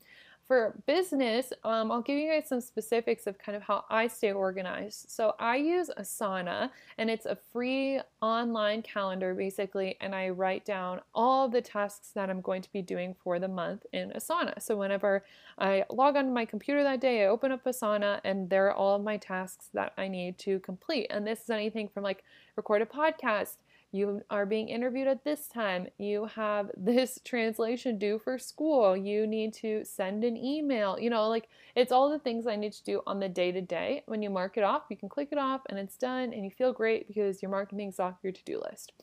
For 0.47 0.79
business, 0.85 1.51
um, 1.63 1.91
I'll 1.91 2.03
give 2.03 2.19
you 2.19 2.31
guys 2.31 2.47
some 2.47 2.61
specifics 2.61 3.25
of 3.25 3.39
kind 3.39 3.55
of 3.55 3.63
how 3.63 3.83
I 3.89 4.07
stay 4.07 4.31
organized. 4.31 5.09
So 5.09 5.33
I 5.39 5.55
use 5.55 5.89
Asana, 5.97 6.69
and 6.99 7.09
it's 7.09 7.25
a 7.25 7.35
free 7.35 7.99
online 8.21 8.83
calendar 8.83 9.33
basically, 9.33 9.97
and 10.01 10.13
I 10.13 10.29
write 10.29 10.63
down 10.63 11.01
all 11.15 11.49
the 11.49 11.61
tasks 11.61 12.11
that 12.13 12.29
I'm 12.29 12.41
going 12.41 12.61
to 12.61 12.71
be 12.71 12.83
doing 12.83 13.15
for 13.23 13.39
the 13.39 13.47
month 13.47 13.87
in 13.91 14.11
Asana. 14.11 14.61
So 14.61 14.77
whenever 14.77 15.25
I 15.57 15.83
log 15.89 16.15
onto 16.15 16.31
my 16.31 16.45
computer 16.45 16.83
that 16.83 17.01
day, 17.01 17.23
I 17.23 17.27
open 17.27 17.51
up 17.51 17.63
Asana, 17.63 18.21
and 18.23 18.47
there 18.47 18.67
are 18.67 18.73
all 18.73 18.97
of 18.97 19.03
my 19.03 19.17
tasks 19.17 19.69
that 19.73 19.93
I 19.97 20.07
need 20.07 20.37
to 20.39 20.59
complete. 20.59 21.07
And 21.09 21.25
this 21.25 21.41
is 21.41 21.49
anything 21.49 21.87
from 21.87 22.03
like 22.03 22.23
record 22.55 22.83
a 22.83 22.85
podcast, 22.85 23.57
you 23.95 24.21
are 24.29 24.45
being 24.45 24.69
interviewed 24.69 25.07
at 25.07 25.23
this 25.23 25.47
time, 25.47 25.87
you 25.97 26.25
have 26.25 26.71
this 26.77 27.19
translation 27.23 27.97
due 27.97 28.19
for 28.19 28.37
school, 28.37 28.95
you 28.95 29.25
need 29.25 29.53
to 29.55 29.83
send 29.85 30.23
an 30.23 30.37
email. 30.37 30.99
You 30.99 31.09
know, 31.09 31.27
like 31.27 31.49
it's 31.75 31.91
all 31.91 32.09
the 32.09 32.19
things 32.19 32.47
I 32.47 32.55
need 32.55 32.73
to 32.73 32.83
do 32.83 33.01
on 33.07 33.19
the 33.19 33.29
day 33.29 33.51
to 33.51 33.61
day. 33.61 34.03
When 34.05 34.21
you 34.21 34.29
mark 34.29 34.57
it 34.57 34.63
off, 34.63 34.83
you 34.89 34.97
can 34.97 35.09
click 35.09 35.29
it 35.31 35.37
off 35.37 35.61
and 35.69 35.79
it's 35.79 35.97
done, 35.97 36.33
and 36.33 36.43
you 36.43 36.51
feel 36.51 36.73
great 36.73 37.07
because 37.07 37.41
you're 37.41 37.51
marking 37.51 37.77
things 37.77 37.99
off 37.99 38.15
your 38.21 38.33
to 38.33 38.43
do 38.43 38.61
list. 38.69 38.93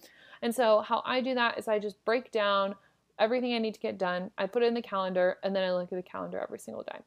And 0.43 0.55
so, 0.55 0.81
how 0.81 1.03
I 1.07 1.21
do 1.21 1.35
that 1.35 1.59
is 1.59 1.69
I 1.69 1.79
just 1.79 2.05
break 2.05 2.33
down 2.33 2.75
everything 3.19 3.55
I 3.55 3.59
need 3.59 3.75
to 3.75 3.81
get 3.81 3.99
done, 3.99 4.31
I 4.37 4.47
put 4.47 4.63
it 4.63 4.67
in 4.67 4.75
the 4.75 4.83
calendar, 4.83 5.39
and 5.43 5.55
then 5.55 5.63
I 5.63 5.73
look 5.73 5.93
at 5.93 5.97
the 5.97 6.03
calendar 6.03 6.41
every 6.41 6.59
single 6.59 6.83
day. 6.83 6.99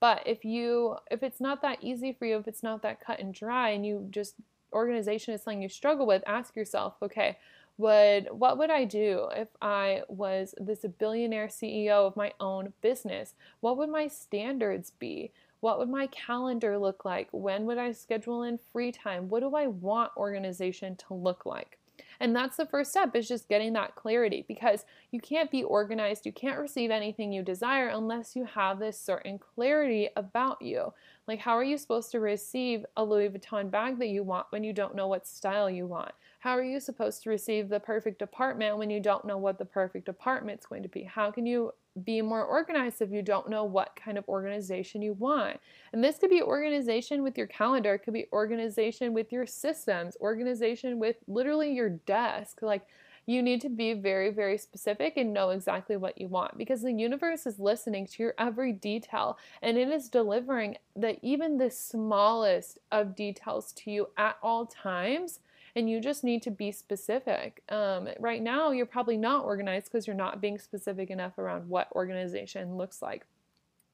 But 0.00 0.22
if 0.26 0.44
you 0.44 0.96
if 1.10 1.22
it's 1.22 1.40
not 1.40 1.62
that 1.62 1.78
easy 1.82 2.12
for 2.12 2.24
you, 2.24 2.38
if 2.38 2.48
it's 2.48 2.62
not 2.62 2.82
that 2.82 3.00
cut 3.04 3.20
and 3.20 3.34
dry 3.34 3.70
and 3.70 3.84
you 3.84 4.06
just 4.10 4.34
organization 4.72 5.34
is 5.34 5.42
something 5.42 5.62
you 5.62 5.68
struggle 5.68 6.06
with, 6.06 6.22
ask 6.26 6.56
yourself, 6.56 6.94
okay, 7.02 7.38
would 7.78 8.28
what 8.32 8.58
would 8.58 8.70
I 8.70 8.84
do 8.84 9.28
if 9.36 9.48
I 9.62 10.02
was 10.08 10.54
this 10.58 10.84
billionaire 10.98 11.46
CEO 11.46 12.06
of 12.06 12.16
my 12.16 12.32
own 12.40 12.72
business? 12.82 13.34
What 13.60 13.76
would 13.78 13.88
my 13.88 14.08
standards 14.08 14.90
be? 14.98 15.32
What 15.60 15.78
would 15.78 15.88
my 15.88 16.08
calendar 16.08 16.76
look 16.76 17.04
like? 17.04 17.28
When 17.30 17.66
would 17.66 17.78
I 17.78 17.92
schedule 17.92 18.42
in 18.42 18.58
free 18.72 18.92
time? 18.92 19.28
What 19.28 19.40
do 19.40 19.54
I 19.54 19.68
want 19.68 20.12
organization 20.16 20.96
to 21.08 21.14
look 21.14 21.46
like? 21.46 21.78
And 22.20 22.34
that's 22.34 22.56
the 22.56 22.66
first 22.66 22.90
step 22.90 23.14
is 23.14 23.28
just 23.28 23.48
getting 23.48 23.72
that 23.74 23.94
clarity 23.94 24.44
because 24.48 24.84
you 25.12 25.20
can't 25.20 25.50
be 25.50 25.62
organized, 25.62 26.26
you 26.26 26.32
can't 26.32 26.58
receive 26.58 26.90
anything 26.90 27.32
you 27.32 27.42
desire 27.42 27.88
unless 27.88 28.34
you 28.34 28.44
have 28.44 28.78
this 28.78 29.00
certain 29.00 29.38
clarity 29.38 30.08
about 30.16 30.60
you. 30.60 30.92
Like, 31.28 31.38
how 31.40 31.52
are 31.56 31.64
you 31.64 31.78
supposed 31.78 32.10
to 32.12 32.20
receive 32.20 32.84
a 32.96 33.04
Louis 33.04 33.28
Vuitton 33.28 33.70
bag 33.70 33.98
that 33.98 34.08
you 34.08 34.24
want 34.24 34.46
when 34.50 34.64
you 34.64 34.72
don't 34.72 34.96
know 34.96 35.06
what 35.06 35.26
style 35.26 35.70
you 35.70 35.86
want? 35.86 36.12
How 36.40 36.56
are 36.56 36.62
you 36.62 36.78
supposed 36.78 37.24
to 37.24 37.30
receive 37.30 37.68
the 37.68 37.80
perfect 37.80 38.22
apartment 38.22 38.78
when 38.78 38.90
you 38.90 39.00
don't 39.00 39.24
know 39.24 39.38
what 39.38 39.58
the 39.58 39.64
perfect 39.64 40.08
apartment's 40.08 40.66
going 40.66 40.84
to 40.84 40.88
be? 40.88 41.02
How 41.02 41.32
can 41.32 41.46
you 41.46 41.72
be 42.04 42.22
more 42.22 42.44
organized 42.44 43.02
if 43.02 43.10
you 43.10 43.22
don't 43.22 43.50
know 43.50 43.64
what 43.64 43.96
kind 43.96 44.16
of 44.16 44.28
organization 44.28 45.02
you 45.02 45.14
want? 45.14 45.58
And 45.92 46.02
this 46.02 46.16
could 46.16 46.30
be 46.30 46.40
organization 46.40 47.24
with 47.24 47.36
your 47.36 47.48
calendar, 47.48 47.94
it 47.94 48.04
could 48.04 48.14
be 48.14 48.28
organization 48.32 49.14
with 49.14 49.32
your 49.32 49.46
systems, 49.46 50.16
organization 50.20 51.00
with 51.00 51.16
literally 51.26 51.72
your 51.72 51.90
desk. 51.90 52.62
Like, 52.62 52.86
you 53.26 53.42
need 53.42 53.60
to 53.60 53.68
be 53.68 53.92
very, 53.92 54.30
very 54.30 54.56
specific 54.56 55.18
and 55.18 55.34
know 55.34 55.50
exactly 55.50 55.98
what 55.98 56.18
you 56.18 56.28
want 56.28 56.56
because 56.56 56.80
the 56.80 56.92
universe 56.92 57.46
is 57.46 57.58
listening 57.58 58.06
to 58.06 58.22
your 58.22 58.34
every 58.38 58.72
detail 58.72 59.36
and 59.60 59.76
it 59.76 59.88
is 59.88 60.08
delivering 60.08 60.78
the 60.96 61.18
even 61.20 61.58
the 61.58 61.70
smallest 61.70 62.78
of 62.90 63.14
details 63.14 63.72
to 63.72 63.90
you 63.90 64.08
at 64.16 64.38
all 64.42 64.64
times 64.64 65.40
and 65.78 65.88
you 65.88 66.00
just 66.00 66.24
need 66.24 66.42
to 66.42 66.50
be 66.50 66.72
specific. 66.72 67.62
Um, 67.68 68.08
right 68.18 68.42
now, 68.42 68.72
you're 68.72 68.84
probably 68.84 69.16
not 69.16 69.44
organized 69.44 69.86
because 69.86 70.08
you're 70.08 70.16
not 70.16 70.40
being 70.40 70.58
specific 70.58 71.08
enough 71.08 71.38
around 71.38 71.68
what 71.68 71.86
organization 71.92 72.76
looks 72.76 73.00
like. 73.00 73.24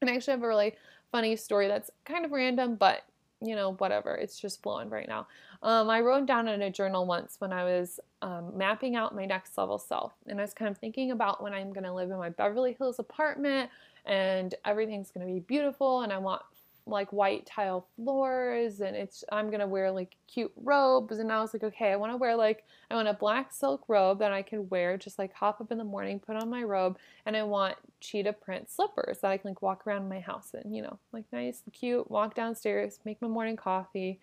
And 0.01 0.09
I 0.09 0.15
actually 0.15 0.33
have 0.33 0.43
a 0.43 0.49
really 0.49 0.77
funny 1.13 1.37
story 1.37 1.69
that's 1.69 1.91
kind 2.07 2.25
of 2.25 2.33
random, 2.33 2.77
but 2.77 3.05
you 3.43 3.55
know, 3.55 3.75
whatever. 3.75 4.15
It's 4.15 4.41
just 4.41 4.63
flowing 4.63 4.89
right 4.89 5.07
now. 5.07 5.27
Um, 5.63 5.91
I 5.91 6.01
wrote 6.01 6.25
down 6.25 6.49
in 6.49 6.63
a 6.63 6.71
journal 6.71 7.05
once 7.05 7.37
when 7.39 7.53
I 7.53 7.65
was 7.65 8.01
um, 8.23 8.57
mapping 8.57 8.97
out 8.97 9.15
my 9.15 9.27
next 9.27 9.59
level 9.59 9.77
self, 9.77 10.15
and 10.27 10.39
I 10.41 10.43
was 10.45 10.55
kind 10.55 10.71
of 10.71 10.79
thinking 10.79 11.11
about 11.11 11.43
when 11.43 11.53
I'm 11.53 11.71
going 11.71 11.85
to 11.85 11.93
live 11.93 12.11
in 12.11 12.17
my 12.17 12.31
Beverly 12.31 12.75
Hills 12.79 12.99
apartment 12.99 13.69
and 14.07 14.55
everything's 14.65 15.11
going 15.11 15.27
to 15.27 15.33
be 15.33 15.41
beautiful, 15.41 16.01
and 16.01 16.13
I 16.13 16.17
want 16.17 16.41
like 16.87 17.13
white 17.13 17.47
tile 17.47 17.87
floors 17.97 18.81
and 18.81 18.95
it's 18.95 19.25
I'm 19.33 19.51
gonna 19.51 19.67
wear 19.67 19.91
like 19.91 20.17
cute 20.27 20.53
robes 20.57 21.19
and 21.19 21.33
I 21.33 21.41
was 21.41 21.55
like 21.55 21.65
okay 21.65 21.93
I 21.93 21.97
want 21.97 22.13
to 22.13 22.17
wear 22.17 22.37
like 22.37 22.65
I 22.91 22.95
want 22.95 23.09
a 23.09 23.15
black 23.15 23.53
silk 23.53 23.85
robe 23.89 24.19
that 24.19 24.33
I 24.33 24.43
can 24.43 24.69
wear 24.69 24.99
just 24.99 25.19
like 25.19 25.33
hop 25.33 25.61
up 25.61 25.73
in 25.73 25.79
the 25.79 25.85
morning 25.85 26.21
put 26.21 26.37
on 26.37 26.51
my 26.51 26.63
robe 26.63 26.99
and 27.25 27.37
I 27.37 27.43
want 27.43 27.77
cheetah 28.01 28.35
print 28.35 28.71
slippers 28.71 29.19
that 29.21 29.31
I 29.31 29.39
can 29.39 29.51
like 29.53 29.63
walk 29.63 29.87
around 29.87 30.09
my 30.09 30.21
house 30.21 30.55
in 30.63 30.75
you 30.75 30.83
know 30.83 30.99
like 31.13 31.25
nice 31.33 31.63
cute 31.73 32.11
walk 32.11 32.35
downstairs 32.35 33.01
make 33.05 33.21
my 33.23 33.29
morning 33.29 33.57
coffee 33.57 34.21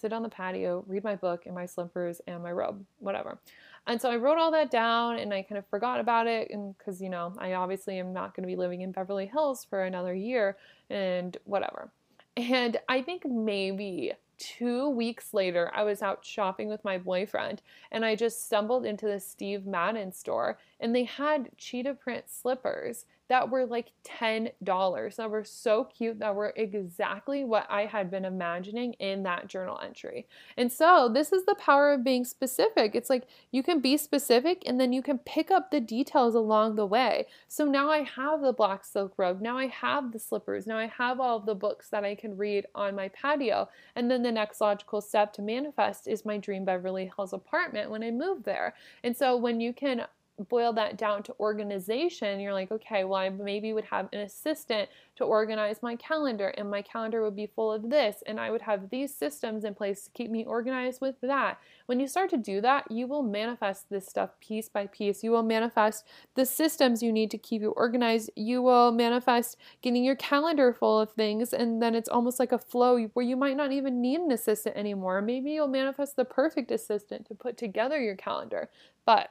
sit 0.00 0.12
on 0.12 0.22
the 0.22 0.28
patio 0.30 0.82
read 0.86 1.04
my 1.04 1.16
book 1.16 1.44
in 1.44 1.54
my 1.54 1.66
slippers 1.66 2.22
and 2.26 2.42
my 2.42 2.52
robe 2.52 2.82
whatever 2.98 3.38
and 3.86 4.00
so 4.00 4.10
I 4.10 4.16
wrote 4.16 4.38
all 4.38 4.50
that 4.52 4.70
down 4.70 5.18
and 5.18 5.32
I 5.32 5.42
kind 5.42 5.58
of 5.58 5.66
forgot 5.66 6.00
about 6.00 6.26
it 6.26 6.50
and 6.50 6.76
because 6.76 7.00
you 7.00 7.10
know 7.10 7.34
I 7.38 7.54
obviously 7.54 7.98
am 7.98 8.12
not 8.12 8.34
going 8.34 8.42
to 8.42 8.52
be 8.52 8.56
living 8.56 8.82
in 8.82 8.92
Beverly 8.92 9.26
Hills 9.26 9.66
for 9.68 9.82
another 9.82 10.14
year 10.14 10.56
and 10.88 11.36
whatever. 11.44 11.90
And 12.36 12.78
I 12.88 13.02
think 13.02 13.24
maybe 13.26 14.12
two 14.38 14.88
weeks 14.88 15.34
later, 15.34 15.70
I 15.74 15.82
was 15.82 16.02
out 16.02 16.24
shopping 16.24 16.68
with 16.68 16.84
my 16.84 16.98
boyfriend 16.98 17.62
and 17.90 18.04
I 18.04 18.16
just 18.16 18.46
stumbled 18.46 18.86
into 18.86 19.06
the 19.06 19.20
Steve 19.20 19.66
Madden 19.66 20.12
store 20.12 20.58
and 20.80 20.94
they 20.94 21.04
had 21.04 21.50
cheetah 21.56 21.94
print 21.94 22.24
slippers 22.28 23.04
that 23.30 23.48
were 23.48 23.64
like 23.64 23.92
$10 24.04 25.16
that 25.16 25.30
were 25.30 25.44
so 25.44 25.84
cute 25.84 26.18
that 26.18 26.34
were 26.34 26.52
exactly 26.56 27.44
what 27.44 27.64
I 27.70 27.86
had 27.86 28.10
been 28.10 28.24
imagining 28.24 28.94
in 28.94 29.22
that 29.22 29.46
journal 29.46 29.78
entry. 29.80 30.26
And 30.56 30.70
so 30.70 31.08
this 31.08 31.32
is 31.32 31.44
the 31.44 31.54
power 31.54 31.92
of 31.92 32.02
being 32.02 32.24
specific. 32.24 32.96
It's 32.96 33.08
like 33.08 33.28
you 33.52 33.62
can 33.62 33.78
be 33.78 33.96
specific 33.96 34.64
and 34.66 34.80
then 34.80 34.92
you 34.92 35.00
can 35.00 35.18
pick 35.18 35.52
up 35.52 35.70
the 35.70 35.78
details 35.78 36.34
along 36.34 36.74
the 36.74 36.86
way. 36.86 37.28
So 37.46 37.64
now 37.64 37.88
I 37.88 38.02
have 38.02 38.40
the 38.40 38.52
black 38.52 38.84
silk 38.84 39.14
robe, 39.16 39.40
now 39.40 39.56
I 39.56 39.68
have 39.68 40.10
the 40.10 40.18
slippers, 40.18 40.66
now 40.66 40.76
I 40.76 40.88
have 40.88 41.20
all 41.20 41.36
of 41.36 41.46
the 41.46 41.54
books 41.54 41.88
that 41.90 42.04
I 42.04 42.16
can 42.16 42.36
read 42.36 42.66
on 42.74 42.96
my 42.96 43.10
patio. 43.10 43.68
And 43.94 44.10
then 44.10 44.24
the 44.24 44.32
next 44.32 44.60
logical 44.60 45.00
step 45.00 45.32
to 45.34 45.42
manifest 45.42 46.08
is 46.08 46.24
my 46.24 46.36
dream 46.36 46.64
Beverly 46.64 47.12
Hills 47.14 47.32
apartment 47.32 47.92
when 47.92 48.02
I 48.02 48.10
move 48.10 48.42
there. 48.42 48.74
And 49.04 49.16
so 49.16 49.36
when 49.36 49.60
you 49.60 49.72
can 49.72 50.06
boil 50.48 50.72
that 50.74 50.96
down 50.96 51.22
to 51.24 51.34
organization, 51.38 52.40
you're 52.40 52.52
like, 52.52 52.70
okay, 52.70 53.04
well, 53.04 53.20
I 53.20 53.28
maybe 53.28 53.72
would 53.72 53.84
have 53.84 54.08
an 54.12 54.20
assistant 54.20 54.88
to 55.16 55.24
organize 55.24 55.82
my 55.82 55.96
calendar, 55.96 56.48
and 56.56 56.70
my 56.70 56.82
calendar 56.82 57.22
would 57.22 57.36
be 57.36 57.46
full 57.46 57.72
of 57.72 57.90
this, 57.90 58.22
and 58.26 58.40
I 58.40 58.50
would 58.50 58.62
have 58.62 58.88
these 58.90 59.14
systems 59.14 59.64
in 59.64 59.74
place 59.74 60.04
to 60.04 60.10
keep 60.10 60.30
me 60.30 60.44
organized 60.44 61.00
with 61.00 61.16
that. 61.22 61.58
When 61.86 62.00
you 62.00 62.08
start 62.08 62.30
to 62.30 62.36
do 62.36 62.60
that, 62.62 62.90
you 62.90 63.06
will 63.06 63.22
manifest 63.22 63.90
this 63.90 64.06
stuff 64.06 64.30
piece 64.40 64.68
by 64.68 64.86
piece. 64.86 65.22
You 65.22 65.32
will 65.32 65.42
manifest 65.42 66.06
the 66.34 66.46
systems 66.46 67.02
you 67.02 67.12
need 67.12 67.30
to 67.32 67.38
keep 67.38 67.60
you 67.60 67.70
organized. 67.70 68.30
You 68.34 68.62
will 68.62 68.92
manifest 68.92 69.58
getting 69.82 70.04
your 70.04 70.16
calendar 70.16 70.72
full 70.72 71.00
of 71.00 71.12
things, 71.12 71.52
and 71.52 71.82
then 71.82 71.94
it's 71.94 72.08
almost 72.08 72.38
like 72.38 72.52
a 72.52 72.58
flow 72.58 72.98
where 73.12 73.26
you 73.26 73.36
might 73.36 73.56
not 73.56 73.72
even 73.72 74.00
need 74.00 74.20
an 74.20 74.32
assistant 74.32 74.76
anymore. 74.76 75.20
Maybe 75.20 75.50
you'll 75.52 75.68
manifest 75.68 76.16
the 76.16 76.24
perfect 76.24 76.70
assistant 76.70 77.26
to 77.26 77.34
put 77.34 77.56
together 77.56 78.00
your 78.00 78.16
calendar. 78.16 78.70
But 79.04 79.30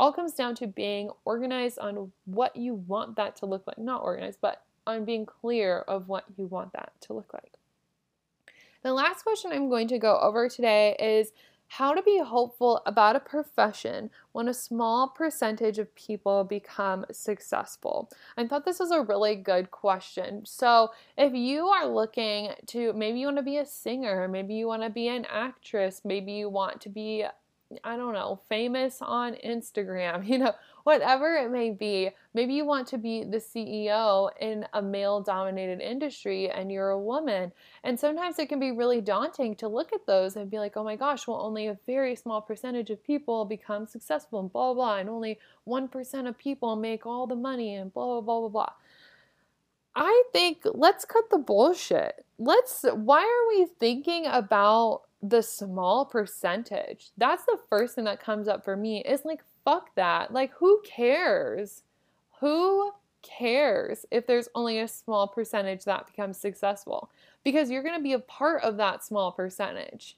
all 0.00 0.12
comes 0.12 0.32
down 0.32 0.54
to 0.56 0.66
being 0.66 1.10
organized 1.26 1.78
on 1.78 2.10
what 2.24 2.56
you 2.56 2.74
want 2.74 3.16
that 3.16 3.36
to 3.36 3.46
look 3.46 3.66
like. 3.66 3.78
Not 3.78 4.02
organized, 4.02 4.38
but 4.40 4.62
on 4.86 5.04
being 5.04 5.26
clear 5.26 5.80
of 5.80 6.08
what 6.08 6.24
you 6.38 6.46
want 6.46 6.72
that 6.72 6.92
to 7.02 7.12
look 7.12 7.34
like. 7.34 7.52
The 8.82 8.94
last 8.94 9.24
question 9.24 9.52
I'm 9.52 9.68
going 9.68 9.88
to 9.88 9.98
go 9.98 10.18
over 10.18 10.48
today 10.48 10.96
is 10.98 11.32
how 11.68 11.92
to 11.92 12.02
be 12.02 12.18
hopeful 12.18 12.80
about 12.86 13.14
a 13.14 13.20
profession 13.20 14.10
when 14.32 14.48
a 14.48 14.54
small 14.54 15.06
percentage 15.06 15.78
of 15.78 15.94
people 15.94 16.44
become 16.44 17.04
successful. 17.12 18.10
I 18.38 18.46
thought 18.46 18.64
this 18.64 18.80
was 18.80 18.90
a 18.90 19.02
really 19.02 19.36
good 19.36 19.70
question. 19.70 20.46
So, 20.46 20.92
if 21.18 21.34
you 21.34 21.66
are 21.66 21.86
looking 21.86 22.52
to 22.68 22.94
maybe 22.94 23.20
you 23.20 23.26
want 23.26 23.36
to 23.36 23.42
be 23.42 23.58
a 23.58 23.66
singer, 23.66 24.26
maybe 24.26 24.54
you 24.54 24.66
want 24.66 24.82
to 24.82 24.90
be 24.90 25.08
an 25.08 25.26
actress, 25.30 26.00
maybe 26.04 26.32
you 26.32 26.48
want 26.48 26.80
to 26.80 26.88
be 26.88 27.26
I 27.84 27.96
don't 27.96 28.14
know, 28.14 28.40
famous 28.48 28.98
on 29.00 29.34
Instagram, 29.44 30.26
you 30.28 30.38
know, 30.38 30.54
whatever 30.84 31.36
it 31.36 31.50
may 31.50 31.70
be. 31.70 32.10
Maybe 32.34 32.54
you 32.54 32.64
want 32.64 32.88
to 32.88 32.98
be 32.98 33.24
the 33.24 33.38
CEO 33.38 34.30
in 34.40 34.66
a 34.72 34.82
male 34.82 35.20
dominated 35.20 35.80
industry 35.80 36.50
and 36.50 36.70
you're 36.70 36.90
a 36.90 37.00
woman. 37.00 37.52
And 37.84 37.98
sometimes 37.98 38.38
it 38.38 38.48
can 38.48 38.58
be 38.58 38.72
really 38.72 39.00
daunting 39.00 39.54
to 39.56 39.68
look 39.68 39.92
at 39.92 40.06
those 40.06 40.36
and 40.36 40.50
be 40.50 40.58
like, 40.58 40.76
oh 40.76 40.84
my 40.84 40.96
gosh, 40.96 41.26
well, 41.26 41.40
only 41.40 41.68
a 41.68 41.78
very 41.86 42.16
small 42.16 42.40
percentage 42.40 42.90
of 42.90 43.04
people 43.04 43.44
become 43.44 43.86
successful 43.86 44.40
and 44.40 44.52
blah, 44.52 44.72
blah, 44.72 44.74
blah. 44.74 44.96
And 44.98 45.08
only 45.08 45.38
1% 45.68 46.28
of 46.28 46.38
people 46.38 46.76
make 46.76 47.06
all 47.06 47.26
the 47.26 47.36
money 47.36 47.74
and 47.74 47.92
blah, 47.92 48.06
blah, 48.06 48.20
blah, 48.20 48.40
blah, 48.40 48.48
blah. 48.48 48.72
I 49.94 50.22
think 50.32 50.62
let's 50.64 51.04
cut 51.04 51.30
the 51.30 51.38
bullshit. 51.38 52.24
Let's, 52.38 52.84
why 52.84 53.22
are 53.22 53.48
we 53.48 53.66
thinking 53.78 54.24
about 54.26 55.02
the 55.22 55.42
small 55.42 56.04
percentage. 56.04 57.10
That's 57.16 57.44
the 57.44 57.58
first 57.68 57.94
thing 57.94 58.04
that 58.04 58.20
comes 58.20 58.48
up 58.48 58.64
for 58.64 58.76
me 58.76 59.02
is 59.02 59.24
like, 59.24 59.42
fuck 59.64 59.94
that. 59.94 60.32
Like, 60.32 60.52
who 60.54 60.80
cares? 60.84 61.82
Who 62.40 62.92
cares 63.22 64.06
if 64.10 64.26
there's 64.26 64.48
only 64.54 64.78
a 64.78 64.88
small 64.88 65.28
percentage 65.28 65.84
that 65.84 66.06
becomes 66.06 66.38
successful? 66.38 67.10
Because 67.44 67.70
you're 67.70 67.82
going 67.82 67.98
to 67.98 68.02
be 68.02 68.14
a 68.14 68.18
part 68.18 68.62
of 68.62 68.76
that 68.78 69.04
small 69.04 69.32
percentage 69.32 70.16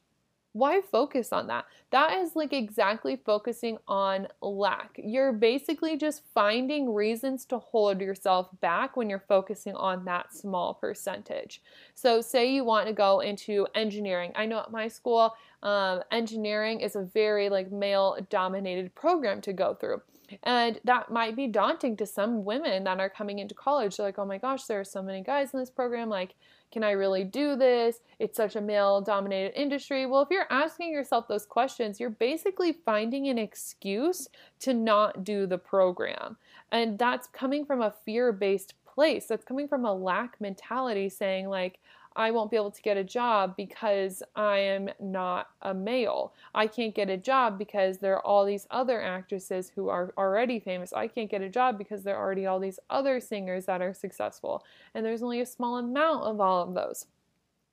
why 0.52 0.80
focus 0.82 1.32
on 1.32 1.46
that? 1.46 1.64
That 1.90 2.18
is 2.18 2.36
like 2.36 2.52
exactly 2.52 3.16
focusing 3.16 3.78
on 3.88 4.28
lack. 4.42 5.00
You're 5.02 5.32
basically 5.32 5.96
just 5.96 6.22
finding 6.34 6.92
reasons 6.92 7.44
to 7.46 7.58
hold 7.58 8.00
yourself 8.00 8.48
back 8.60 8.96
when 8.96 9.08
you're 9.08 9.24
focusing 9.28 9.74
on 9.74 10.04
that 10.04 10.34
small 10.34 10.74
percentage. 10.74 11.62
So, 11.94 12.20
say 12.20 12.52
you 12.52 12.64
want 12.64 12.86
to 12.86 12.92
go 12.92 13.20
into 13.20 13.66
engineering. 13.74 14.32
I 14.34 14.46
know 14.46 14.60
at 14.60 14.70
my 14.70 14.88
school, 14.88 15.34
um, 15.62 16.02
engineering 16.10 16.80
is 16.80 16.96
a 16.96 17.02
very 17.02 17.48
like 17.48 17.72
male 17.72 18.18
dominated 18.28 18.94
program 18.94 19.40
to 19.42 19.52
go 19.52 19.74
through. 19.74 20.02
And 20.42 20.80
that 20.84 21.10
might 21.10 21.36
be 21.36 21.46
daunting 21.46 21.96
to 21.96 22.06
some 22.06 22.44
women 22.44 22.84
that 22.84 23.00
are 23.00 23.10
coming 23.10 23.38
into 23.38 23.54
college. 23.54 23.96
They're 23.96 24.06
like, 24.06 24.18
oh 24.18 24.24
my 24.24 24.38
gosh, 24.38 24.64
there 24.64 24.80
are 24.80 24.84
so 24.84 25.02
many 25.02 25.22
guys 25.22 25.52
in 25.52 25.60
this 25.60 25.70
program. 25.70 26.08
Like, 26.08 26.34
can 26.70 26.82
I 26.82 26.92
really 26.92 27.24
do 27.24 27.54
this? 27.54 28.00
It's 28.18 28.36
such 28.36 28.56
a 28.56 28.60
male 28.60 29.00
dominated 29.00 29.60
industry. 29.60 30.06
Well, 30.06 30.22
if 30.22 30.30
you're 30.30 30.50
asking 30.50 30.92
yourself 30.92 31.28
those 31.28 31.44
questions, 31.44 32.00
you're 32.00 32.10
basically 32.10 32.72
finding 32.72 33.28
an 33.28 33.38
excuse 33.38 34.28
to 34.60 34.72
not 34.72 35.24
do 35.24 35.46
the 35.46 35.58
program. 35.58 36.36
And 36.70 36.98
that's 36.98 37.26
coming 37.28 37.66
from 37.66 37.82
a 37.82 37.94
fear 38.04 38.32
based 38.32 38.74
place. 38.86 39.26
That's 39.26 39.44
coming 39.44 39.68
from 39.68 39.84
a 39.84 39.94
lack 39.94 40.40
mentality 40.40 41.08
saying, 41.08 41.48
like, 41.48 41.78
I 42.16 42.31
won't 42.31 42.51
be 42.51 42.57
able 42.57 42.70
to 42.70 42.83
get 42.83 42.96
a 42.96 43.05
job 43.05 43.57
because 43.57 44.22
I 44.37 44.59
am 44.59 44.90
not 45.01 45.48
a 45.62 45.72
male. 45.75 46.35
I 46.55 46.66
can't 46.66 46.94
get 46.94 47.11
a 47.11 47.16
job 47.16 47.59
because 47.59 47.98
there 47.98 48.14
are 48.14 48.27
all 48.27 48.44
these 48.44 48.66
other 48.70 49.01
actresses 49.01 49.70
who 49.75 49.88
are 49.88 50.12
already 50.16 50.61
famous. 50.61 50.92
I 50.92 51.09
can't 51.09 51.31
get 51.31 51.42
a 51.42 51.48
job 51.48 51.79
because 51.79 52.03
there 52.03 52.16
are 52.16 52.25
already 52.25 52.46
all 52.46 52.61
these 52.61 52.79
other 52.90 53.20
singers 53.20 53.66
that 53.66 53.83
are 53.83 53.94
successful. 53.94 54.64
And 54.94 55.05
there's 55.05 55.22
only 55.22 55.40
a 55.40 55.46
small 55.46 55.79
amount 55.79 56.25
of 56.25 56.40
all 56.40 56.62
of 56.62 56.75
those. 56.75 57.07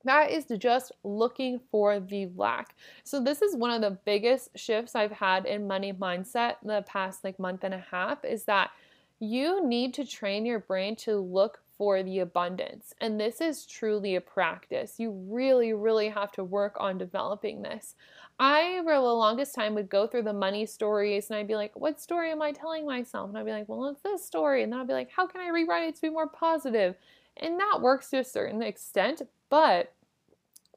That 0.06 0.32
is 0.32 0.46
just 0.58 0.94
looking 1.04 1.60
for 1.72 2.00
the 2.00 2.30
lack. 2.36 2.76
So 3.04 3.22
this 3.22 3.42
is 3.42 3.56
one 3.56 3.72
of 3.72 3.82
the 3.82 4.00
biggest 4.06 4.58
shifts 4.58 4.96
I've 4.96 5.12
had 5.12 5.46
in 5.46 5.68
money 5.68 5.92
mindset 5.92 6.56
in 6.62 6.70
the 6.70 6.84
past 6.88 7.24
like 7.24 7.38
month 7.38 7.64
and 7.64 7.74
a 7.74 7.86
half 7.92 8.24
is 8.24 8.46
that 8.46 8.72
you 9.20 9.68
need 9.68 9.94
to 9.96 10.06
train 10.06 10.46
your 10.46 10.60
brain 10.60 10.96
to 10.96 11.18
look 11.18 11.62
for 11.80 12.04
the 12.04 12.20
abundance. 12.20 12.94
And 13.00 13.18
this 13.18 13.40
is 13.40 13.66
truly 13.66 14.16
a 14.16 14.22
practice. 14.22 14.96
You 14.98 15.12
really, 15.12 15.72
really 15.72 16.10
have 16.10 16.30
to 16.34 16.44
work 16.44 16.76
on 16.78 16.98
developing 16.98 17.62
this. 17.62 17.96
I, 18.38 18.82
for 18.84 18.94
the 18.94 19.00
longest 19.00 19.56
time, 19.56 19.76
would 19.76 19.90
go 19.90 20.06
through 20.06 20.24
the 20.24 20.34
money 20.34 20.66
stories 20.66 21.30
and 21.30 21.40
I'd 21.40 21.48
be 21.48 21.56
like, 21.56 21.72
what 21.80 22.02
story 22.02 22.32
am 22.32 22.42
I 22.42 22.52
telling 22.52 22.86
myself? 22.86 23.30
And 23.30 23.38
I'd 23.38 23.46
be 23.46 23.54
like, 23.54 23.70
well, 23.70 23.88
it's 23.88 24.02
this 24.02 24.26
story. 24.26 24.62
And 24.62 24.74
then 24.74 24.82
I'd 24.82 24.88
be 24.88 24.94
like, 24.94 25.10
how 25.10 25.26
can 25.26 25.40
I 25.40 25.48
rewrite 25.48 25.88
it 25.88 25.96
to 25.96 26.02
be 26.02 26.10
more 26.10 26.28
positive? 26.28 26.96
And 27.38 27.58
that 27.58 27.80
works 27.82 28.10
to 28.10 28.20
a 28.20 28.26
certain 28.26 28.62
extent, 28.62 29.22
but 29.50 29.94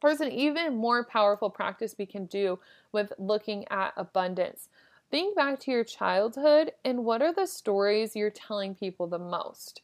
there's 0.01 0.21
an 0.21 0.31
even 0.31 0.77
more 0.77 1.05
powerful 1.05 1.51
practice 1.51 1.97
we 1.99 2.07
can 2.07 2.27
do 2.27 2.61
with 2.93 3.13
looking 3.19 3.65
at 3.71 3.93
abundance. 3.97 4.69
Think 5.11 5.35
back 5.35 5.59
to 5.61 5.73
your 5.73 5.85
childhood 5.85 6.73
and 6.85 7.05
what 7.05 7.23
are 7.23 7.35
the 7.35 7.47
stories 7.47 8.15
you're 8.15 8.31
telling 8.31 8.77
people 8.77 9.09
the 9.09 9.19
most? 9.19 9.83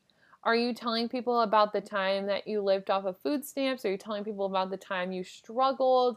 Are 0.48 0.56
you 0.56 0.72
telling 0.72 1.10
people 1.10 1.42
about 1.42 1.74
the 1.74 1.82
time 1.82 2.24
that 2.24 2.48
you 2.48 2.62
lived 2.62 2.88
off 2.88 3.04
of 3.04 3.18
food 3.18 3.44
stamps? 3.44 3.84
Are 3.84 3.90
you 3.90 3.98
telling 3.98 4.24
people 4.24 4.46
about 4.46 4.70
the 4.70 4.78
time 4.78 5.12
you 5.12 5.22
struggled? 5.22 6.16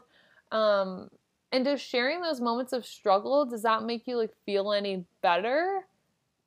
Um, 0.50 1.10
and 1.52 1.66
does 1.66 1.82
sharing 1.82 2.22
those 2.22 2.40
moments 2.40 2.72
of 2.72 2.86
struggle 2.86 3.44
does 3.44 3.60
that 3.64 3.82
make 3.82 4.06
you 4.06 4.16
like 4.16 4.32
feel 4.46 4.72
any 4.72 5.04
better? 5.20 5.82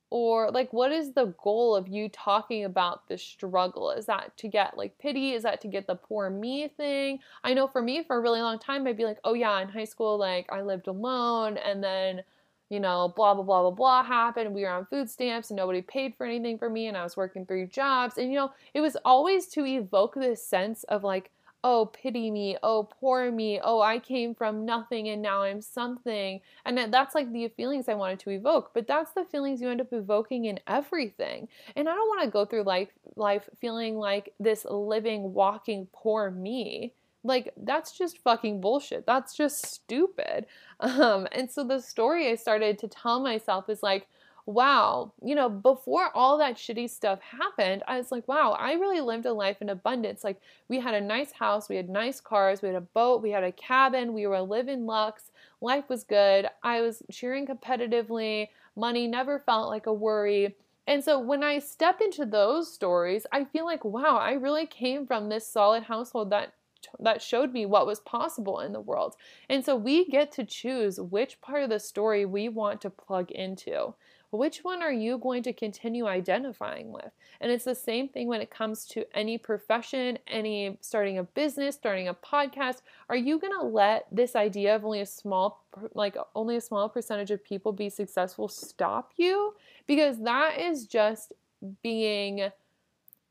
Or 0.10 0.50
like 0.50 0.74
what 0.74 0.92
is 0.92 1.14
the 1.14 1.36
goal 1.44 1.76
of 1.76 1.88
you 1.88 2.10
talking 2.10 2.66
about 2.66 3.08
the 3.08 3.20
struggle? 3.20 3.92
Is 3.92 4.08
that 4.08 4.36
to 4.38 4.48
get 4.48 4.76
like 4.76 4.98
pity? 4.98 5.34
Is 5.34 5.44
that 5.44 5.62
to 5.62 5.68
get 5.68 5.86
the 5.86 5.94
poor 5.94 6.32
me 6.32 6.68
thing? 6.70 7.20
I 7.44 7.54
know 7.54 7.68
for 7.68 7.84
me 7.84 8.04
for 8.04 8.16
a 8.16 8.20
really 8.20 8.42
long 8.42 8.58
time 8.58 8.88
I'd 8.88 8.98
be 8.98 9.06
like, 9.06 9.20
"Oh 9.24 9.36
yeah, 9.36 9.62
in 9.62 9.70
high 9.70 9.86
school 9.86 10.18
like 10.18 10.52
I 10.52 10.64
lived 10.64 10.88
alone 10.88 11.58
and 11.58 11.84
then 11.84 12.24
you 12.70 12.80
know, 12.80 13.14
blah, 13.16 13.34
blah, 13.34 13.44
blah, 13.44 13.62
blah, 13.62 13.72
blah 13.72 14.04
happened. 14.04 14.54
We 14.54 14.64
were 14.64 14.70
on 14.70 14.86
food 14.86 15.10
stamps 15.10 15.50
and 15.50 15.58
nobody 15.58 15.82
paid 15.82 16.16
for 16.16 16.26
anything 16.26 16.58
for 16.58 16.70
me 16.70 16.88
and 16.88 16.98
I 16.98 17.04
was 17.04 17.18
working 17.18 17.46
three 17.46 17.66
jobs. 17.68 18.18
And, 18.18 18.32
you 18.32 18.38
know, 18.38 18.52
it 18.74 18.82
was 18.82 18.98
always 19.06 19.48
to 19.50 19.66
evoke 19.66 20.16
this 20.16 20.46
sense 20.46 20.84
of 20.86 21.04
like, 21.04 21.32
oh, 21.66 21.88
pity 21.88 22.30
me, 22.30 22.56
oh, 22.62 22.88
poor 23.00 23.32
me, 23.32 23.60
oh, 23.64 23.82
I 23.82 23.98
came 23.98 24.36
from 24.36 24.66
nothing 24.66 25.10
and 25.10 25.20
now 25.20 25.42
I'm 25.42 25.62
something. 25.62 26.40
And 26.64 26.94
that's 26.94 27.16
like 27.16 27.32
the 27.34 27.48
feelings 27.58 27.90
I 27.90 27.96
wanted 27.96 28.20
to 28.20 28.30
evoke, 28.30 28.70
but 28.76 28.86
that's 28.86 29.14
the 29.14 29.26
feelings 29.26 29.62
you 29.62 29.70
end 29.70 29.82
up 29.82 29.92
evoking 29.92 30.46
in 30.46 30.60
everything. 30.68 31.48
And 31.76 31.90
I 31.90 31.96
don't 31.96 32.08
want 32.08 32.22
to 32.24 32.30
go 32.30 32.46
through 32.46 32.64
life 32.64 32.90
life 33.16 33.50
feeling 33.60 33.98
like 33.98 34.32
this 34.40 34.64
living 34.70 35.34
walking 35.34 35.88
poor 35.92 36.30
me. 36.30 36.94
Like, 37.26 37.52
that's 37.58 37.98
just 37.98 38.20
fucking 38.20 38.62
bullshit. 38.62 39.06
That's 39.06 39.36
just 39.36 39.66
stupid. 39.66 40.46
Um, 40.82 41.26
and 41.32 41.50
so 41.50 41.64
the 41.64 41.80
story 41.80 42.30
I 42.30 42.36
started 42.36 42.78
to 42.80 42.90
tell 42.90 43.22
myself 43.22 43.70
is 43.70 43.82
like, 43.82 44.08
wow, 44.46 45.14
you 45.24 45.34
know, 45.34 45.50
before 45.50 46.10
all 46.14 46.38
that 46.38 46.56
shitty 46.58 46.90
stuff 46.90 47.20
happened, 47.22 47.82
I 47.88 47.98
was 47.98 48.12
like, 48.12 48.28
wow, 48.28 48.52
I 48.60 48.74
really 48.74 49.00
lived 49.02 49.26
a 49.26 49.34
life 49.34 49.62
in 49.62 49.70
abundance. 49.70 50.24
Like, 50.24 50.40
we 50.68 50.80
had 50.82 50.94
a 50.94 51.02
nice 51.02 51.32
house, 51.32 51.70
we 51.70 51.78
had 51.78 51.90
nice 51.90 52.20
cars, 52.20 52.62
we 52.62 52.68
had 52.68 52.76
a 52.76 52.82
boat, 52.82 53.24
we 53.24 53.32
had 53.32 53.46
a 53.46 53.54
cabin, 53.54 54.14
we 54.14 54.28
were 54.28 54.42
living 54.42 54.86
lux, 54.86 55.32
life 55.62 55.86
was 55.90 56.04
good. 56.04 56.48
I 56.62 56.82
was 56.82 57.02
cheering 57.12 57.48
competitively, 57.48 58.50
money 58.76 59.08
never 59.08 59.40
felt 59.40 59.70
like 59.70 59.88
a 59.88 59.94
worry 59.94 60.56
And 60.88 61.04
so 61.04 61.20
when 61.20 61.44
I 61.44 61.60
step 61.60 62.02
into 62.02 62.26
those 62.26 62.72
stories, 62.72 63.26
I 63.32 63.46
feel 63.46 63.66
like, 63.66 63.84
wow, 63.84 64.18
I 64.18 64.34
really 64.34 64.68
came 64.68 65.08
from 65.08 65.30
this 65.30 65.48
solid 65.48 65.84
household 65.84 66.30
that 66.32 66.54
that 67.00 67.22
showed 67.22 67.54
me 67.54 67.66
what 67.66 67.88
was 67.88 68.00
possible 68.00 68.60
in 68.60 68.74
the 68.74 68.80
world. 68.80 69.16
And 69.50 69.64
so 69.64 69.76
we 69.76 70.06
get 70.06 70.32
to 70.34 70.44
choose 70.44 71.00
which 71.00 71.42
part 71.42 71.64
of 71.64 71.70
the 71.70 71.80
story 71.80 72.26
we 72.26 72.50
want 72.50 72.82
to 72.82 72.90
plug 72.90 73.32
into. 73.32 73.94
Which 74.32 74.64
one 74.64 74.82
are 74.82 74.92
you 74.92 75.18
going 75.18 75.44
to 75.44 75.54
continue 75.54 76.08
identifying 76.08 76.92
with? 76.92 77.12
And 77.40 77.52
it's 77.52 77.64
the 77.64 77.76
same 77.76 78.10
thing 78.10 78.28
when 78.28 78.42
it 78.42 78.50
comes 78.50 78.86
to 78.88 79.06
any 79.16 79.38
profession, 79.38 80.18
any 80.28 80.78
starting 80.82 81.18
a 81.18 81.24
business, 81.24 81.76
starting 81.76 82.08
a 82.08 82.14
podcast. 82.14 82.82
Are 83.10 83.16
you 83.16 83.40
going 83.40 83.54
to 83.54 83.66
let 83.66 84.08
this 84.12 84.36
idea 84.36 84.76
of 84.76 84.84
only 84.84 85.02
a 85.02 85.06
small 85.06 85.64
like 85.94 86.18
only 86.36 86.56
a 86.56 86.62
small 86.62 86.90
percentage 86.90 87.32
of 87.32 87.44
people 87.44 87.72
be 87.72 87.90
successful 87.90 88.48
stop 88.48 89.12
you? 89.16 89.54
Because 89.88 90.20
that 90.24 90.60
is 90.60 90.86
just 90.86 91.34
being 91.82 92.50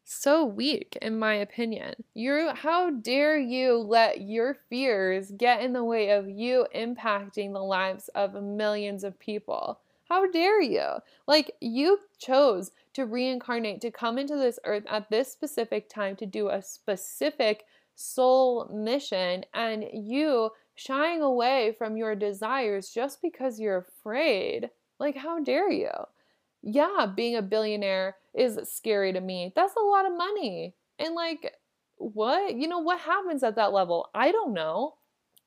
so 0.04 0.44
weak 0.44 0.98
in 1.00 1.18
my 1.18 1.34
opinion. 1.34 1.94
You 2.12 2.50
how 2.54 2.90
dare 2.90 3.38
you 3.38 3.78
let 3.78 4.20
your 4.20 4.54
fears 4.68 5.32
get 5.36 5.62
in 5.62 5.72
the 5.72 5.84
way 5.84 6.10
of 6.10 6.28
you 6.28 6.66
impacting 6.74 7.52
the 7.52 7.62
lives 7.62 8.08
of 8.14 8.34
millions 8.34 9.02
of 9.02 9.18
people? 9.18 9.80
How 10.08 10.30
dare 10.30 10.60
you? 10.60 10.86
Like 11.26 11.54
you 11.60 12.00
chose 12.18 12.70
to 12.92 13.06
reincarnate 13.06 13.80
to 13.80 13.90
come 13.90 14.18
into 14.18 14.36
this 14.36 14.58
earth 14.64 14.84
at 14.88 15.08
this 15.10 15.32
specific 15.32 15.88
time 15.88 16.16
to 16.16 16.26
do 16.26 16.48
a 16.48 16.62
specific 16.62 17.64
soul 17.94 18.68
mission 18.72 19.44
and 19.54 19.84
you 19.92 20.50
shying 20.74 21.22
away 21.22 21.74
from 21.78 21.96
your 21.96 22.14
desires 22.14 22.90
just 22.90 23.22
because 23.22 23.58
you're 23.58 23.78
afraid. 23.78 24.70
Like 24.98 25.16
how 25.16 25.40
dare 25.42 25.70
you? 25.70 25.90
Yeah, 26.64 27.06
being 27.14 27.36
a 27.36 27.42
billionaire 27.42 28.16
is 28.34 28.58
scary 28.64 29.12
to 29.12 29.20
me. 29.20 29.52
That's 29.54 29.76
a 29.76 29.84
lot 29.84 30.06
of 30.06 30.16
money. 30.16 30.74
And 30.98 31.14
like, 31.14 31.54
what? 31.96 32.56
You 32.56 32.68
know, 32.68 32.78
what 32.78 33.00
happens 33.00 33.42
at 33.42 33.56
that 33.56 33.72
level? 33.72 34.08
I 34.14 34.32
don't 34.32 34.54
know. 34.54 34.94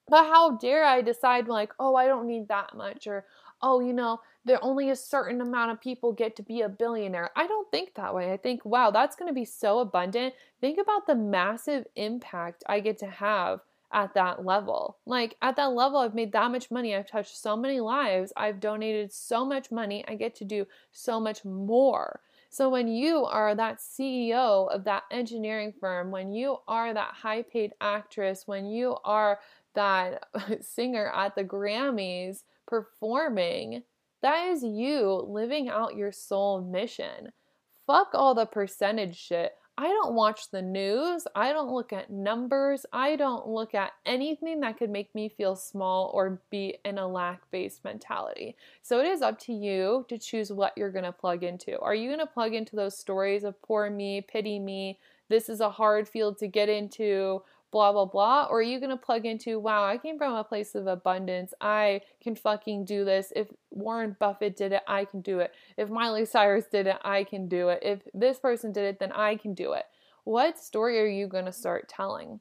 But 0.09 0.25
how 0.25 0.57
dare 0.57 0.85
I 0.85 1.01
decide, 1.01 1.47
like, 1.47 1.73
oh, 1.79 1.95
I 1.95 2.05
don't 2.05 2.27
need 2.27 2.47
that 2.47 2.75
much, 2.75 3.07
or 3.07 3.25
oh, 3.61 3.81
you 3.81 3.91
know, 3.91 4.19
there 4.45 4.63
only 4.63 4.89
a 4.89 4.95
certain 4.95 5.41
amount 5.41 5.71
of 5.71 5.81
people 5.81 6.13
get 6.13 6.35
to 6.37 6.43
be 6.43 6.61
a 6.61 6.69
billionaire. 6.69 7.31
I 7.35 7.47
don't 7.47 7.69
think 7.71 7.95
that 7.95 8.15
way. 8.15 8.31
I 8.31 8.37
think, 8.37 8.63
wow, 8.63 8.91
that's 8.91 9.17
going 9.17 9.27
to 9.27 9.33
be 9.33 9.43
so 9.43 9.79
abundant. 9.79 10.33
Think 10.61 10.79
about 10.79 11.07
the 11.07 11.15
massive 11.15 11.85
impact 11.95 12.63
I 12.67 12.79
get 12.79 12.99
to 12.99 13.07
have 13.07 13.59
at 13.91 14.13
that 14.13 14.45
level. 14.45 14.97
Like 15.05 15.35
at 15.41 15.55
that 15.55 15.73
level, 15.73 15.99
I've 15.99 16.15
made 16.15 16.31
that 16.33 16.51
much 16.51 16.69
money. 16.71 16.95
I've 16.95 17.09
touched 17.09 17.37
so 17.37 17.55
many 17.55 17.79
lives. 17.79 18.33
I've 18.35 18.59
donated 18.59 19.13
so 19.13 19.45
much 19.45 19.71
money. 19.71 20.03
I 20.07 20.15
get 20.15 20.35
to 20.35 20.45
do 20.45 20.65
so 20.91 21.19
much 21.19 21.45
more. 21.45 22.19
So 22.49 22.69
when 22.69 22.87
you 22.87 23.25
are 23.25 23.55
that 23.55 23.79
CEO 23.79 24.73
of 24.73 24.83
that 24.85 25.03
engineering 25.11 25.73
firm, 25.79 26.11
when 26.11 26.31
you 26.31 26.57
are 26.67 26.93
that 26.93 27.13
high 27.13 27.43
paid 27.43 27.73
actress, 27.81 28.43
when 28.45 28.65
you 28.65 28.97
are 29.03 29.39
that 29.75 30.23
singer 30.61 31.11
at 31.13 31.35
the 31.35 31.43
Grammys 31.43 32.43
performing, 32.65 33.83
that 34.21 34.47
is 34.47 34.63
you 34.63 35.23
living 35.27 35.69
out 35.69 35.95
your 35.95 36.11
soul 36.11 36.61
mission. 36.61 37.31
Fuck 37.85 38.09
all 38.13 38.33
the 38.33 38.45
percentage 38.45 39.17
shit. 39.17 39.53
I 39.79 39.89
don't 39.89 40.15
watch 40.15 40.49
the 40.49 40.61
news. 40.61 41.27
I 41.35 41.53
don't 41.53 41.71
look 41.71 41.93
at 41.93 42.09
numbers. 42.09 42.83
I 42.91 43.15
don't 43.15 43.47
look 43.47 43.75
at 43.75 43.91
anything 44.07 44.59
that 44.61 44.77
could 44.77 44.89
make 44.89 45.13
me 45.13 45.29
feel 45.29 45.55
small 45.55 46.09
or 46.15 46.41
be 46.49 46.79
in 46.83 46.97
a 46.97 47.07
lack 47.07 47.41
based 47.51 47.83
mentality. 47.83 48.55
So 48.81 48.99
it 48.99 49.05
is 49.05 49.21
up 49.21 49.37
to 49.41 49.53
you 49.53 50.05
to 50.09 50.17
choose 50.17 50.51
what 50.51 50.75
you're 50.75 50.91
going 50.91 51.05
to 51.05 51.11
plug 51.11 51.43
into. 51.43 51.79
Are 51.79 51.93
you 51.93 52.09
going 52.09 52.19
to 52.19 52.25
plug 52.25 52.55
into 52.55 52.75
those 52.75 52.97
stories 52.97 53.43
of 53.43 53.61
poor 53.61 53.91
me, 53.91 54.21
pity 54.21 54.57
me, 54.57 54.97
this 55.29 55.47
is 55.47 55.59
a 55.59 55.69
hard 55.69 56.07
field 56.07 56.39
to 56.39 56.47
get 56.47 56.69
into? 56.69 57.43
Blah 57.71 57.91
blah 57.91 58.05
blah 58.05 58.47
or 58.49 58.59
are 58.59 58.63
you 58.63 58.79
going 58.79 58.89
to 58.89 58.97
plug 58.97 59.25
into 59.25 59.59
wow 59.59 59.83
i 59.85 59.97
came 59.97 60.17
from 60.17 60.33
a 60.33 60.43
place 60.43 60.75
of 60.75 60.87
abundance. 60.87 61.53
I 61.59 62.01
can 62.21 62.35
fucking 62.35 62.85
do 62.85 63.03
this. 63.05 63.33
If 63.35 63.47
warren 63.71 64.15
buffett 64.19 64.55
did 64.55 64.71
it 64.71 64.83
i 64.87 65.05
can 65.05 65.21
do 65.21 65.39
it. 65.39 65.53
If 65.77 65.89
miley 65.89 66.25
cyrus 66.25 66.65
did 66.71 66.87
it 66.87 66.97
i 67.03 67.23
can 67.23 67.47
do 67.47 67.69
it. 67.69 67.79
If 67.81 67.99
this 68.13 68.39
person 68.39 68.71
did 68.71 68.85
it 68.85 68.99
then 68.99 69.11
i 69.11 69.35
can 69.35 69.53
do 69.53 69.73
it. 69.73 69.85
What 70.23 70.59
story 70.59 70.99
are 70.99 71.07
you 71.07 71.27
going 71.27 71.45
to 71.45 71.53
start 71.53 71.87
telling? 71.87 72.39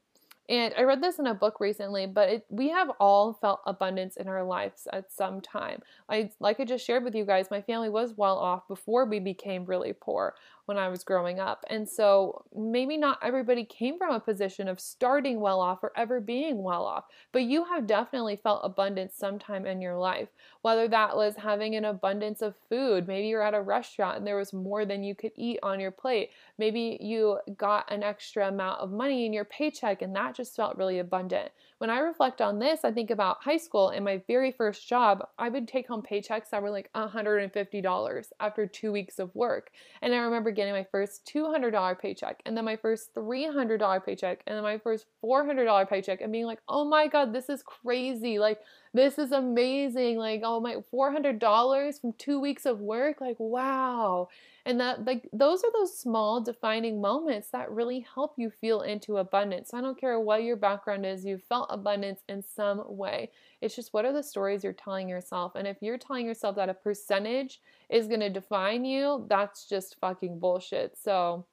And 0.49 0.73
I 0.79 0.83
read 0.83 1.03
this 1.03 1.19
in 1.19 1.27
a 1.27 1.35
book 1.35 1.59
recently, 1.59 2.07
but 2.07 2.29
it, 2.29 2.47
we 2.51 2.69
have 2.69 2.91
all 3.01 3.33
felt 3.33 3.61
abundance 3.67 4.17
in 4.17 4.29
our 4.29 4.45
lives 4.45 4.87
at 4.93 5.13
some 5.13 5.41
time. 5.41 5.83
I 6.09 6.31
like 6.39 6.61
I 6.61 6.65
just 6.65 6.87
shared 6.87 7.03
with 7.03 7.15
you 7.15 7.25
guys, 7.25 7.51
my 7.51 7.63
family 7.63 7.89
was 7.89 8.15
well 8.17 8.39
off 8.39 8.69
before 8.69 9.07
we 9.07 9.19
became 9.19 9.65
really 9.65 9.93
poor 9.93 10.35
when 10.67 10.77
I 10.77 10.89
was 10.89 11.05
growing 11.05 11.41
up. 11.41 11.65
And 11.71 11.89
so 11.89 12.45
maybe 12.55 12.97
not 12.97 13.19
everybody 13.23 13.65
came 13.65 13.99
from 13.99 14.15
a 14.15 14.21
position 14.21 14.69
of 14.69 14.81
starting 14.81 15.41
well 15.41 15.61
off 15.61 15.83
or 15.83 15.93
ever 15.97 16.21
being 16.21 16.63
well 16.63 16.85
off, 16.85 17.05
but 17.33 17.43
you 17.43 17.65
have 17.65 17.87
definitely 17.87 18.37
felt 18.37 18.61
abundance 18.63 19.15
sometime 19.17 19.65
in 19.65 19.81
your 19.81 19.97
life. 19.97 20.29
Whether 20.63 20.89
that 20.89 21.17
was 21.17 21.37
having 21.37 21.77
an 21.77 21.85
abundance 21.85 22.43
of 22.43 22.55
food, 22.69 23.07
maybe 23.07 23.29
you're 23.29 23.43
at 23.43 23.55
a 23.55 23.63
restaurant 23.63 24.19
and 24.19 24.27
there 24.27 24.37
was 24.37 24.53
more 24.53 24.85
than 24.85 25.03
you 25.03 25.15
could 25.15 25.33
eat 25.37 25.59
on 25.63 25.81
your 25.81 25.93
plate. 25.93 26.31
Maybe 26.59 26.99
you 27.01 27.39
got 27.57 27.91
an 27.91 28.03
extra 28.03 28.49
amount 28.49 28.81
of 28.81 28.91
money 28.91 29.27
in 29.27 29.33
your 29.33 29.45
paycheck 29.45 30.03
and 30.03 30.15
that 30.17 30.35
just 30.35 30.57
felt 30.57 30.77
really 30.77 30.99
abundant. 30.99 31.51
When 31.79 31.91
I 31.91 31.99
reflect 31.99 32.41
on 32.41 32.59
this, 32.59 32.85
I 32.85 32.91
think 32.91 33.11
about 33.11 33.43
high 33.43 33.59
school 33.59 33.91
and 33.91 34.03
my 34.03 34.23
very 34.27 34.51
first 34.51 34.89
job, 34.89 35.29
I 35.39 35.51
would 35.51 35.69
take 35.69 35.87
home 35.87 36.03
paychecks 36.03 36.49
that 36.51 36.63
were 36.63 36.71
like 36.71 36.91
$150 36.95 38.25
after 38.41 38.67
two 38.67 38.93
weeks 38.93 39.19
of 39.19 39.35
work. 39.35 39.71
And 40.01 40.15
I 40.15 40.19
remember 40.19 40.51
getting 40.53 40.73
my 40.73 40.87
first 40.91 41.31
$200 41.35 41.99
paycheck 42.01 42.41
and 42.47 42.57
then 42.57 42.65
my 42.65 42.77
first 42.77 43.15
$300 43.15 44.07
paycheck 44.07 44.43
and 44.47 44.57
then 44.57 44.63
my 44.63 44.79
first 44.79 45.05
$400 45.23 45.91
paycheck 45.91 46.23
and 46.23 46.33
being 46.33 46.47
like, 46.47 46.61
oh 46.67 46.87
my 46.87 47.09
God, 47.09 47.35
this 47.35 47.51
is 47.51 47.63
crazy. 47.63 48.39
Like, 48.39 48.61
this 48.95 49.19
is 49.19 49.33
amazing. 49.33 50.17
Like, 50.17 50.41
oh 50.45 50.61
my, 50.61 50.77
$400 50.91 52.01
from 52.01 52.15
two 52.15 52.41
weeks 52.41 52.65
of 52.65 52.81
work. 52.81 53.21
Like, 53.21 53.37
wow. 53.39 54.29
And 54.67 54.81
that, 54.81 55.05
like, 55.05 55.29
those 55.33 55.63
are 55.63 55.71
those 55.73 55.97
small 55.97 56.41
defining 56.41 57.01
moments 57.01 57.51
that 57.53 57.71
really 57.71 58.05
help 58.13 58.35
you 58.37 58.51
feel 58.51 58.81
into 58.81 59.19
abundance. 59.19 59.71
So 59.71 59.79
I 59.79 59.81
don't 59.81 59.99
care 59.99 60.19
what 60.19 60.43
your 60.43 60.57
background 60.57 61.07
is, 61.07 61.25
you've 61.25 61.45
felt 61.45 61.69
abundance 61.71 62.23
in 62.29 62.43
some 62.43 62.83
way. 62.89 63.31
It's 63.61 63.77
just 63.77 63.95
what 63.95 64.05
are 64.05 64.13
the 64.13 64.25
stories 64.25 64.65
you're 64.65 64.73
telling 64.73 65.09
yourself? 65.09 65.53
And 65.55 65.69
if 65.69 65.77
you're 65.81 65.99
telling 65.99 66.27
yourself 66.27 66.57
that 66.57 66.69
a 66.69 66.75
percentage 66.75 67.61
is 67.89 68.09
going 68.09 68.19
to 68.19 68.29
define 68.29 68.85
you, 68.85 69.25
that's 69.31 69.69
just 69.69 70.01
fucking 70.01 70.41
bullshit. 70.41 70.99
So 71.01 71.47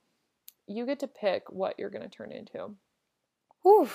you 0.66 0.84
get 0.88 1.00
to 1.02 1.08
pick 1.08 1.44
what 1.52 1.78
you're 1.78 1.92
going 1.92 2.10
to 2.10 2.10
turn 2.10 2.32
into. 2.32 2.72
Whew. 3.62 3.90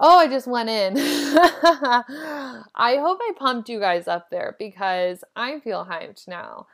Oh, 0.00 0.18
I 0.18 0.26
just 0.26 0.48
went 0.48 0.68
in. 0.68 0.94
I 0.98 2.96
hope 2.98 3.20
I 3.22 3.32
pumped 3.36 3.68
you 3.68 3.78
guys 3.78 4.08
up 4.08 4.28
there 4.28 4.56
because 4.58 5.22
I 5.36 5.60
feel 5.60 5.86
hyped 5.88 6.26
now. 6.26 6.66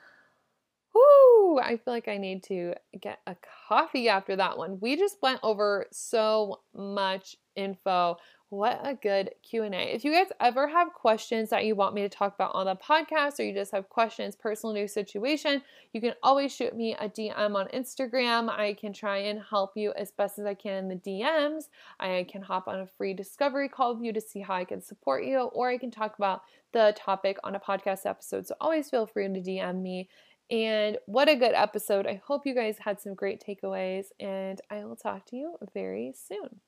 I 1.58 1.76
feel 1.76 1.94
like 1.94 2.08
I 2.08 2.18
need 2.18 2.42
to 2.44 2.74
get 3.00 3.20
a 3.26 3.36
coffee 3.68 4.08
after 4.08 4.36
that 4.36 4.58
one. 4.58 4.78
We 4.80 4.96
just 4.96 5.16
went 5.22 5.40
over 5.42 5.86
so 5.90 6.60
much 6.74 7.36
info. 7.56 8.16
What 8.50 8.80
a 8.82 8.94
good 8.94 9.30
q&a 9.44 9.70
if 9.70 10.04
you 10.04 10.12
guys 10.12 10.26
ever 10.40 10.66
have 10.66 10.92
questions 10.92 11.50
that 11.50 11.64
you 11.64 11.76
want 11.76 11.94
me 11.94 12.02
to 12.02 12.08
talk 12.08 12.34
about 12.34 12.52
on 12.52 12.66
the 12.66 12.74
podcast 12.74 13.38
or 13.38 13.44
you 13.44 13.54
just 13.54 13.70
have 13.70 13.88
questions 13.88 14.34
personal 14.34 14.74
news 14.74 14.92
situation 14.92 15.62
you 15.92 16.00
can 16.00 16.14
always 16.20 16.52
shoot 16.52 16.74
me 16.74 16.96
a 16.96 17.08
dm 17.08 17.54
on 17.54 17.68
instagram. 17.68 18.50
I 18.50 18.74
can 18.74 18.92
try 18.92 19.18
and 19.18 19.40
help 19.40 19.76
you 19.76 19.92
as 19.92 20.10
best 20.10 20.40
as 20.40 20.46
i 20.46 20.54
can 20.54 20.74
in 20.74 20.88
the 20.88 20.96
dms 20.96 21.66
i 22.00 22.26
can 22.28 22.42
hop 22.42 22.66
on 22.66 22.80
a 22.80 22.86
free 22.88 23.14
discovery 23.14 23.68
call 23.68 23.94
with 23.94 24.02
you 24.02 24.12
to 24.12 24.20
see 24.20 24.40
how 24.40 24.54
i 24.54 24.64
can 24.64 24.82
support 24.82 25.24
you 25.24 25.38
or 25.38 25.70
i 25.70 25.78
can 25.78 25.92
talk 25.92 26.18
about 26.18 26.42
the 26.72 26.94
topic 26.96 27.36
on 27.42 27.54
a 27.54 27.60
podcast 27.60 28.06
episode. 28.06 28.46
So 28.46 28.54
always 28.60 28.90
feel 28.90 29.06
free 29.06 29.26
to 29.28 29.40
dm 29.40 29.82
me 29.82 30.08
and 30.50 30.98
what 31.06 31.28
a 31.28 31.36
good 31.36 31.54
episode. 31.54 32.06
I 32.06 32.20
hope 32.24 32.46
you 32.46 32.54
guys 32.54 32.76
had 32.78 33.00
some 33.00 33.14
great 33.14 33.42
takeaways, 33.46 34.06
and 34.18 34.60
I 34.70 34.84
will 34.84 34.96
talk 34.96 35.26
to 35.26 35.36
you 35.36 35.56
very 35.72 36.12
soon. 36.14 36.60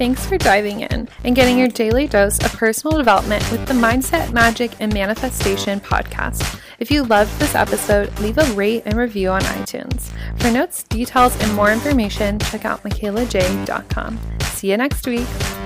Thanks 0.00 0.24
for 0.26 0.38
diving 0.38 0.80
in 0.80 1.08
and 1.24 1.36
getting 1.36 1.58
your 1.58 1.68
daily 1.68 2.06
dose 2.06 2.42
of 2.42 2.52
personal 2.54 2.96
development 2.96 3.48
with 3.52 3.66
the 3.66 3.74
Mindset, 3.74 4.32
Magic, 4.32 4.72
and 4.80 4.92
Manifestation 4.94 5.78
podcast. 5.78 6.58
If 6.78 6.90
you 6.90 7.02
loved 7.02 7.38
this 7.38 7.54
episode, 7.54 8.18
leave 8.18 8.38
a 8.38 8.44
rate 8.54 8.84
and 8.86 8.96
review 8.96 9.28
on 9.28 9.42
iTunes. 9.42 10.10
For 10.40 10.50
notes, 10.50 10.84
details, 10.84 11.38
and 11.42 11.54
more 11.54 11.70
information, 11.70 12.38
check 12.38 12.64
out 12.64 12.82
michaelaj.com. 12.82 14.18
See 14.40 14.70
you 14.70 14.78
next 14.78 15.06
week. 15.06 15.59